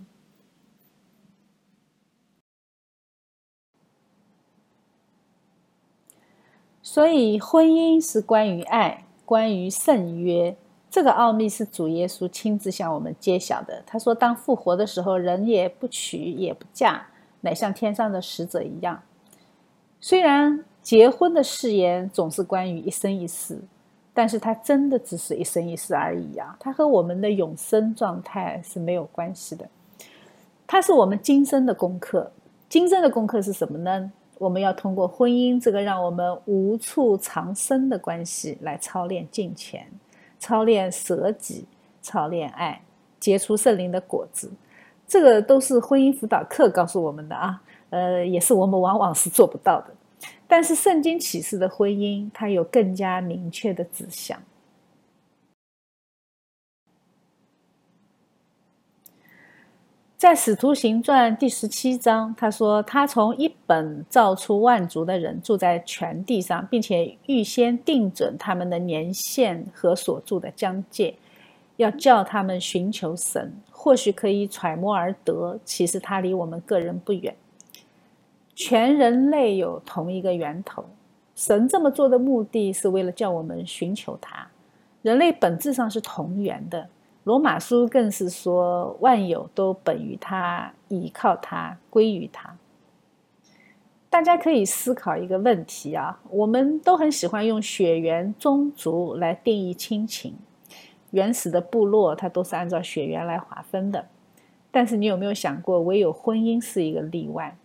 [6.81, 10.53] 所以，婚姻是关于爱，关于圣约。
[10.89, 13.81] 这个奥秘是主耶稣亲自向我们揭晓的。
[13.87, 17.07] 他说：“当复活的时候，人也不娶也不嫁，
[17.39, 19.01] 乃像天上的使者一样。
[20.01, 23.57] 虽然结婚的誓言总是关于一生一世，
[24.13, 26.55] 但是它真的只是一生一世而已啊！
[26.59, 29.67] 它和我们的永生状态是没有关系的。
[30.67, 32.31] 它是我们今生的功课。
[32.69, 34.11] 今生的功课是什么呢？
[34.37, 39.85] 我们要通过婚姻这个让我们无处藏身的关系来操练敬虔，
[40.39, 41.65] 操练舍己，
[42.01, 42.81] 操练爱，
[43.19, 44.51] 结出圣灵的果子。
[45.07, 47.61] 这个都是婚姻辅导课告诉我们的啊。
[47.89, 49.87] 呃，也是我们往往是做不到的。
[50.47, 54.41] 但是圣经启示的婚姻，它有更加明确的指向。
[60.15, 71.15] 在《使徒行传》第十七章，他说：“他从一本造出万族的人住在全地上，并且预先定准他们的年限和所住的疆界，
[71.75, 75.59] 要叫他们寻求神，或许可以揣摩而得。
[75.65, 77.35] 其实他离我们个人不远，
[78.55, 80.85] 全人类有同一个源头。
[81.35, 84.47] 神这么做的目的是为了叫我们寻求他。
[85.01, 86.89] 人类本质上是同源的。”
[87.23, 92.57] 罗马书更是说，万有都本于他，倚靠他，归于他。
[94.09, 100.35] 大家可以思考一个问题啊，我们都很喜欢用血缘、宗族来定义亲情，
[101.11, 104.05] 原始的部落它都是按照血缘来划分的。
[104.69, 107.55] 但是你有没有想过，唯有婚姻是一个例外？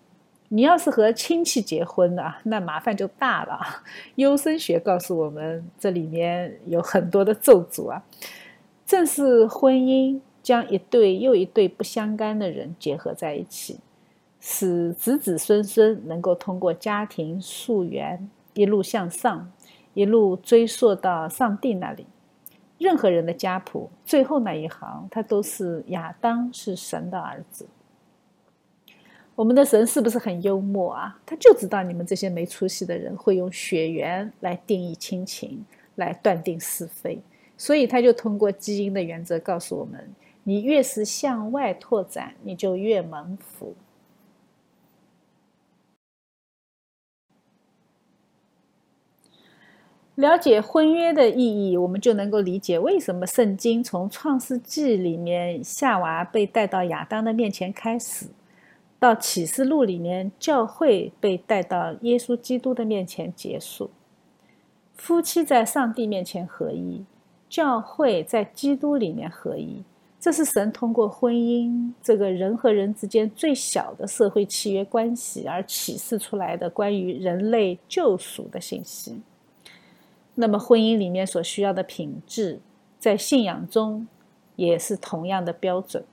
[0.51, 3.61] 你要是和亲戚结婚的，那麻烦就大了。
[4.17, 8.03] 优生学告诉我们，这里面有很多的咒诅啊。
[8.87, 13.79] 正是婚姻将一对又一对不相干的人结合在一起，
[14.41, 19.53] 使子子孙孙能够通过家庭溯源一路向上，
[19.93, 22.07] 一路追溯到上帝那里。
[22.79, 27.67] 任何人的家谱最后那一行，他都是亚当是神的儿子。
[29.39, 31.17] 我们的神是不是很幽默啊？
[31.25, 35.65] 他就知道你们这些没出息的人会用血缘来定义亲情，
[35.95, 37.21] 来断定是非。
[37.57, 40.13] 所以他就通过基因的原则告诉我们：
[40.43, 43.77] 你越是向外拓展，你就越蒙福。
[50.17, 58.27] 了解婚约的意义，我们就能够理解为什么圣经从创世纪里面夏娃被带到亚当的面前开始，
[58.99, 63.91] 到启示录里面教会被带到耶稣基督的面前结束。
[64.95, 67.05] 夫妻在上帝面前合一。
[67.49, 69.83] 教会在基督里面合一，
[70.21, 79.23] 这是神通过婚姻这个人和人之间最小的社会契约关系而启示出来的关于人类救赎的信息。
[80.35, 82.61] 那么，婚姻里面所需要的品质，
[82.99, 84.07] 在信仰中
[84.57, 86.05] 也是同样的标准：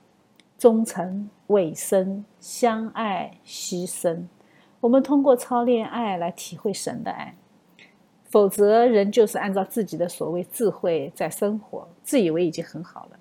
[0.58, 4.26] 忠诚、委身、相爱、牺牲。
[4.80, 7.36] 我们通过操练爱来体会神的爱。
[8.30, 13.20] 否则，人就是按照自己的所谓智慧在生活，自以为已经很好了。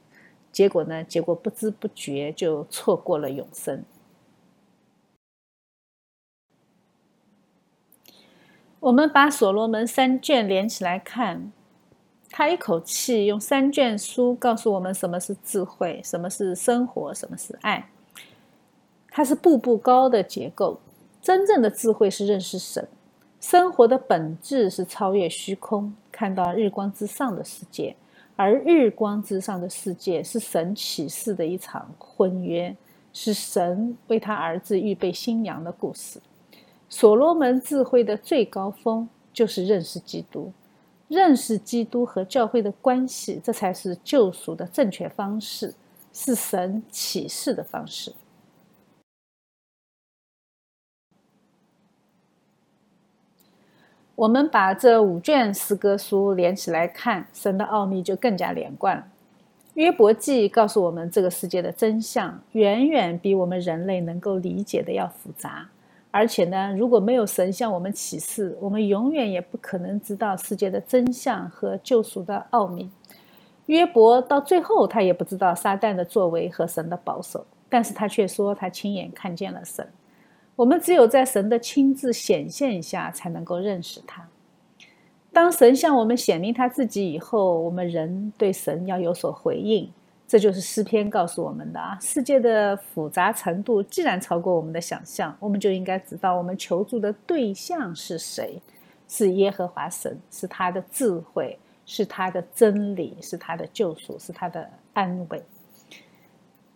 [0.50, 1.04] 结果呢？
[1.04, 3.84] 结果不知不觉就错过了永生。
[8.80, 11.52] 我们把所罗门三卷连起来看，
[12.36, 17.88] 他一口气用三卷书告诉我们什么是智慧，什么是生活，什么是爱。
[19.08, 20.80] 它是步步高的结构。
[21.22, 22.88] 真正的智慧是认识神。
[23.40, 27.94] 生活的本质是超越虚空，看到日光之上的世界，
[28.34, 32.76] 而日光之上的世界是神启示的一场婚约，
[33.12, 36.20] 是神为他儿子预备新娘的故事。
[36.88, 40.52] 所罗门智慧的最高峰就是认识基督，
[41.08, 45.74] 认识基督和教会的关系，这才是救赎的正确方式，
[46.12, 48.12] 是神启示的方式。
[54.16, 59.08] 我们把这五卷诗歌书连起来看，神的奥秘就更加连贯了。
[59.74, 65.68] 约伯记告诉我们，这个世界的真相远远比我们人类能够理解的要复杂。
[66.16, 72.88] 而且呢，如果没有神向我们启示，我们永远也不可能知道世界的真相和救赎的奥秘。
[73.66, 79.84] 约伯到最后，他也不知道撒旦的作为和神的保守，但是他却说他亲眼看见了神。
[80.54, 84.28] 我们只有在神的亲自显现下，才能够认识他。
[85.32, 89.90] 当神向我们显明他自己以后，我们人对神要有所回应。
[90.34, 91.96] 这就是诗篇告诉我们的啊！
[92.00, 98.60] 世界的复杂程度既然超过我们的想象，我们就应该知道我们求助的对象是谁？
[99.06, 101.56] 是耶和华神，是他的智慧，
[101.86, 105.40] 是他的真理，是他的救赎，是他的安慰。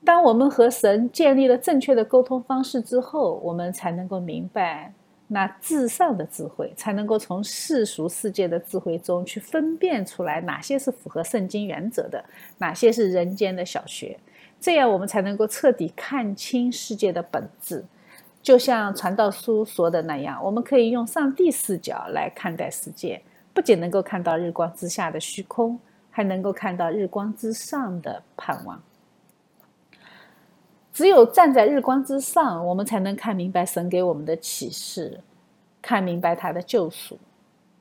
[0.05, 4.93] 当我们和神建立了正确的沟通方式之后，我们才能够明白
[5.31, 12.25] 那至上的智慧，才能够从世俗世界的智慧中去分辨出来哪些是符合圣经原则的，
[12.57, 14.19] 哪些是人间的小学。
[14.59, 17.85] 这样，我们才能够彻底看清世界的本质。
[18.43, 23.21] 就像传道书说的那样，我们可以用上帝视角来看待世界。
[23.53, 25.79] 不仅能够看到日光之下的虚空，
[26.11, 28.81] 还能够看到日光之上的盼望。
[30.99, 35.21] 只有站在日光之上，我们才能看明白神给我们的启示，
[35.81, 37.17] 看明白他的救赎。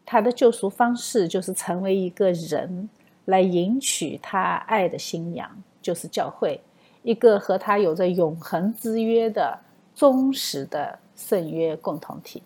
[0.05, 2.87] 他的救赎方式就是成为一个人，
[3.25, 5.49] 来迎娶他爱的新娘，
[5.81, 6.61] 就是教会，
[7.01, 9.61] 一个和他有着永恒之约的
[9.95, 12.43] 忠实的圣约共同体。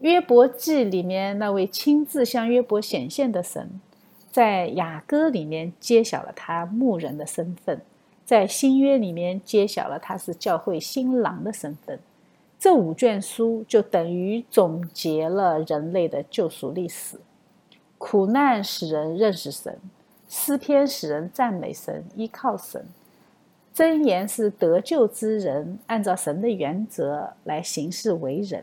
[0.00, 3.80] 约伯记里面那位亲自向约伯显现的神，
[4.30, 7.80] 在雅歌里面揭晓了他牧人的身份，
[8.30, 11.98] 在新约里面揭晓了他是教会新郎的身份。
[12.60, 17.18] 这五卷书就等于总结了人类的救赎历史。
[17.98, 19.76] 苦难使人认识神，
[20.28, 22.86] 诗篇使人赞美神，依靠神。
[23.74, 28.62] 箴言是得救之人按照神的原则来行事为人。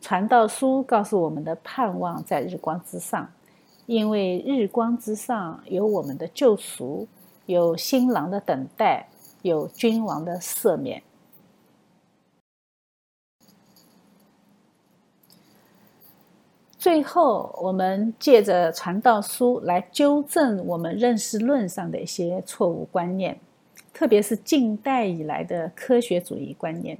[0.00, 3.30] 传道书告诉我们的盼望在日光之上，
[3.86, 7.06] 因为日光之上有我们的救赎，
[7.48, 9.08] 有新郎的等待，
[9.40, 11.02] 有君王的赦免。
[16.76, 23.40] 最后，我们借着传道书来纠正我们认识论上的一些错误观念，
[23.94, 26.98] 特别是近代以来的科学主义观念。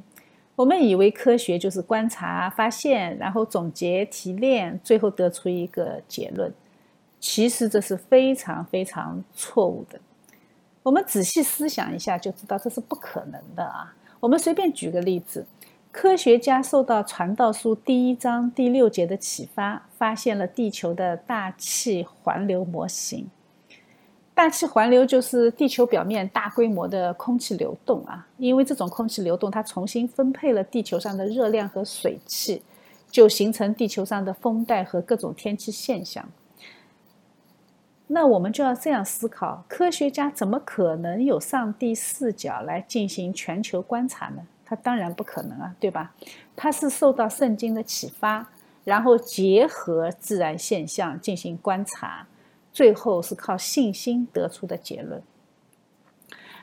[0.57, 6.51] 我们以为科学就是观察、发现，然后总结、提炼，最后得出一个结论。
[7.20, 10.01] 其实这是非常非常错误的。
[10.89, 13.94] 我们仔细思想一下，就知道这是不可能的啊！
[14.20, 15.44] 我们随便举个例子：
[15.93, 23.28] 科学家受到《传道书》第一章第六节的启发，发现了地球的大气环流模型。
[24.35, 32.62] 大气环流就是地球表面大规模的空气流动啊，因为这种空气流动，它重新分配了地球上的热量和水汽，
[33.10, 36.27] 就形成地球上的风带和各种天气现象。
[38.10, 44.47] 那我们就要这样思考：科学家怎么可能有上帝视角来进行全球观察呢？
[44.64, 46.14] 他当然不可能啊，对吧？
[46.56, 48.51] 他是受到圣经的启发，
[48.85, 52.26] 然后结合自然现象进行观察。
[52.70, 55.22] 最后是靠信心得出的结论。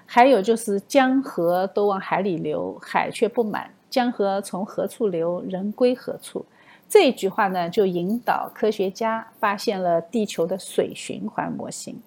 [0.05, 3.72] 还有就是江河都往海里流，海却不满。
[3.89, 6.45] 江河从何处流，人归何处？
[6.88, 12.02] 这一句话呢，就引导科学家发现了地球的水循环模型。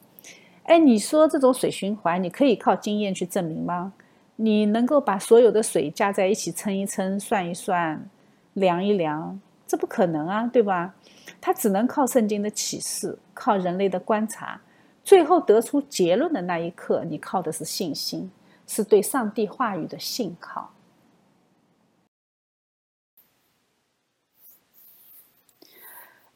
[0.64, 3.92] 哎，你说这种水循环，你可以靠经验去证明吗？
[4.36, 8.08] 你能够把所有的水加在一起称一称、算一算、
[8.54, 9.40] 量一量？
[9.66, 10.94] 这不可能啊，对吧？
[11.40, 14.60] 他只能靠圣经的启示，靠人类的观察，
[15.02, 18.30] 最后得出结论的那一刻，你靠的是信心，
[18.66, 20.70] 是对上帝话语的信靠。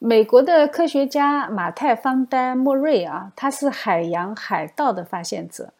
[0.04, 5.72] 美国的科学家马泰·方丹·莫瑞啊，他是海洋海盗的发现者，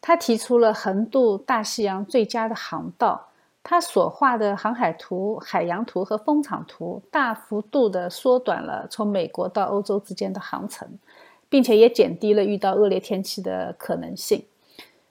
[0.00, 3.28] 他提出了横渡大西洋最佳的航道。
[3.62, 10.88] 他所画的航海图、海洋图和风场图，大幅度地缩短了从美国到欧洲之间的航程，
[11.50, 14.42] 并且也减低了遇到恶劣天气的可能性。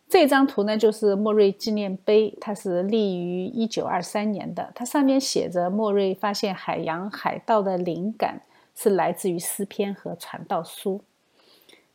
[0.10, 4.72] 这张图呢，就是莫瑞纪念碑，它是立于一九二三年的。
[4.74, 8.42] 它上面写着，莫瑞发现海洋海盗的灵感
[8.76, 11.02] 是来自于诗篇和传道书。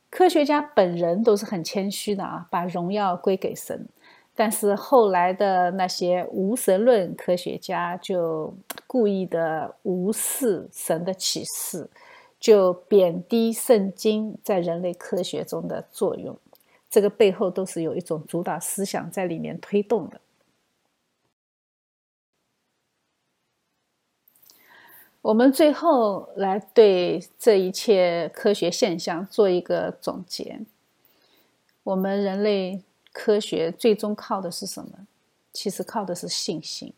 [0.09, 3.87] 科学家本人都是很谦虚的啊，把荣耀归给神。
[4.35, 8.55] 但是后来的那些无神论科学家就
[8.87, 11.89] 故意的无视神的启示，
[12.39, 16.37] 就贬低圣经在人类科学中的作用。
[16.89, 20.21] 这个背后都是有一种主导思想在里面推动的。
[25.23, 30.61] 我们最后来对这一切科学现象做一个总结：
[31.83, 32.83] 我们人类。
[33.13, 34.91] 科学最终靠的是什么？
[35.53, 36.95] 其实靠的是信心。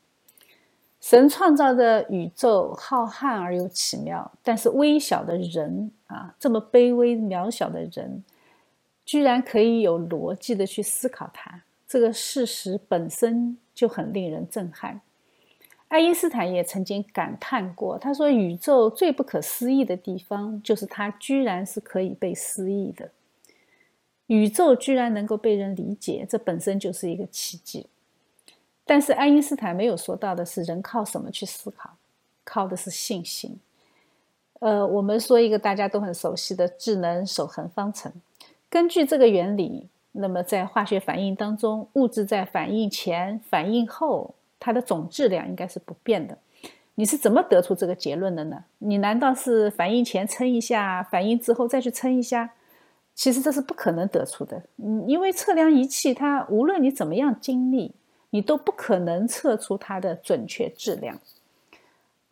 [1.01, 8.23] 神创造的宇宙浩瀚而又奇妙，但是微小的人啊，这么卑微渺小的人，
[9.07, 15.01] 居然可以有逻辑的去思考它，这个事实本身就很令人震撼。
[15.93, 23.11] 爱因斯坦也曾经感叹过，他说：“宇宙最不可思议的地方，就是它居然是可以被思议的。”
[24.29, 27.89] 宇宙居然能够被人理解，这本身就是一个奇迹。
[28.87, 31.91] 但是爱因斯坦没有说到的是，人靠什么去思考？
[32.43, 33.61] 靠的是信心。
[34.61, 38.11] 呃，我们说一个大家都很熟悉的智能守恒方程。
[38.71, 44.35] 根据这个原理，那么在化学反应当中，物质在反应前、反应后，
[44.65, 46.39] 它的总质量应该是不变的。
[46.95, 48.65] 你是怎么得出这个结论的呢？
[48.79, 52.53] 你难道是反应前称一下，反应之后再去称一下？
[53.15, 54.63] 其实这是不可能得出的。
[54.77, 57.93] 嗯，因为测量仪器它无论你怎么样精密，
[58.31, 61.19] 你都不可能测出它的准确质量。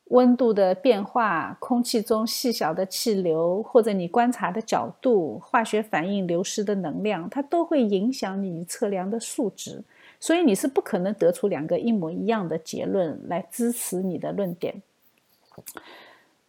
[0.04, 9.82] 温度的变化、空气中细小的气流，或者你观察的角度、化学反应流失的能量，它都会影响你测量的数值。
[10.20, 14.80] 所以你是不可能得出两个一模一样的结论来支持你的论点。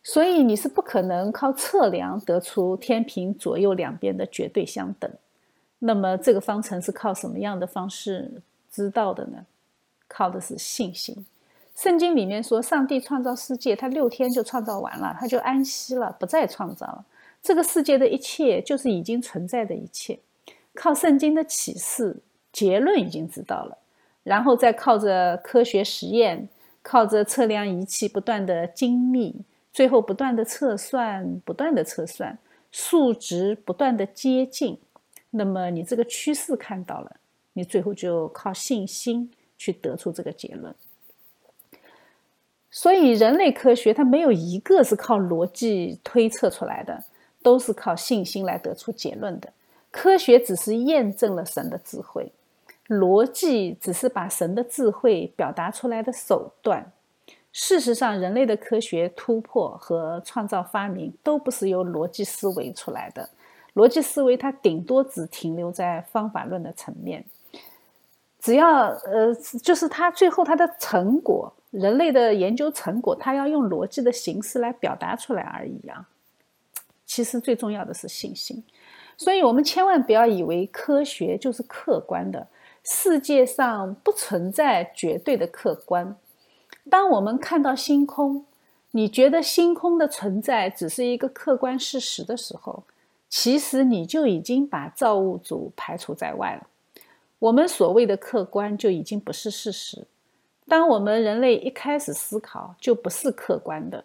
[0.03, 5.09] 所以你是不可能靠测量得出天平左右两边的绝对相等。
[5.79, 8.41] 那么这个方程是靠什么样的方式
[8.71, 9.45] 知道的呢？
[10.07, 11.25] 靠的是信心。
[11.75, 17.05] 圣经里面说，上帝创造世界，他六天就创造完了，他就安息了，不再创造了。
[17.41, 20.19] 这个世界的一切就是已经存在的一切，
[20.75, 22.17] 靠圣经的启示，
[22.51, 23.77] 结论已经知道了，
[24.23, 26.49] 然后再靠着科学实验，
[26.81, 32.37] 靠着测量仪器不断的精密，最后不断的测算，不断的测算，
[32.71, 34.79] 数值不断的接近，
[35.29, 37.17] 那么你这个趋势看到了，
[37.53, 40.73] 你最后就靠信心去得出这个结论。
[42.69, 47.03] 所以，人类科学它没有一个是靠逻辑推测出来的，
[47.43, 49.51] 都是靠信心来得出结论的。
[49.91, 52.31] 科学只是验证了神的智慧，
[52.91, 56.91] 逻辑只是把神的智慧表达出来的手段。
[57.53, 63.29] 事实上，人类的科学突破和创造发明都不是由逻辑思维出来的。
[63.75, 67.23] 逻辑思维它顶多只停留在方法论的层面，
[68.39, 71.53] 只要呃，就是它最后它的成果。
[71.71, 76.05] 人类的研究成果，它要用逻辑的形式来表达出来而已啊。
[77.05, 78.61] 其实最重要的是信心，
[79.15, 82.45] 所以我们千万不要以为科学就是客观的，
[82.83, 86.15] 世界上不存在绝对的客观。
[86.89, 88.45] 当我们看到星空，
[88.91, 92.83] 你觉得星空的存在只是一个客观事实的时候，
[93.29, 96.67] 其实你就已经把造物主排除在外了。
[97.39, 100.05] 我们所谓的客观就已经不是事实。
[100.67, 104.03] 当我们人类一开始思考，就不是客观的，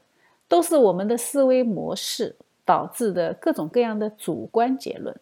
[0.48, 5.14] 都是我们的思维模式导致的各种各样的主观结论。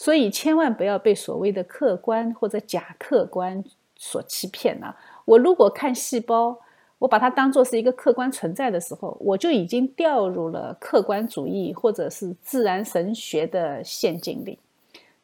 [0.00, 3.62] 所以千万不要被所谓的客观或者假客观
[3.96, 4.96] 所欺骗啊！
[5.26, 6.58] 我如果看细胞，
[6.98, 14.58] 我把它当做是一个客观存在的时候，我就已经掉入了客观主义或者是自然神学的陷阱里。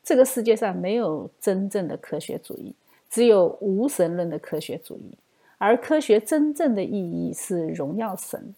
[0.05, 2.74] 这个世界上没有真正的科学主义，
[3.09, 5.16] 只有无神论的科学主义。
[5.57, 8.55] 而科学真正的意义是荣耀神，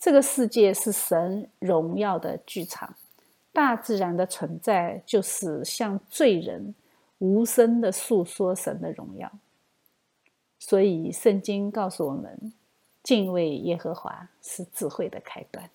[0.00, 2.94] 这个世界是神荣耀的剧场，
[3.58, 6.72] 大自然的存在就是向罪人
[7.18, 9.28] 无声的诉说神的荣耀。
[10.60, 12.52] 所以，圣经告诉我们，
[13.02, 15.68] 敬畏耶和华是智慧的开端。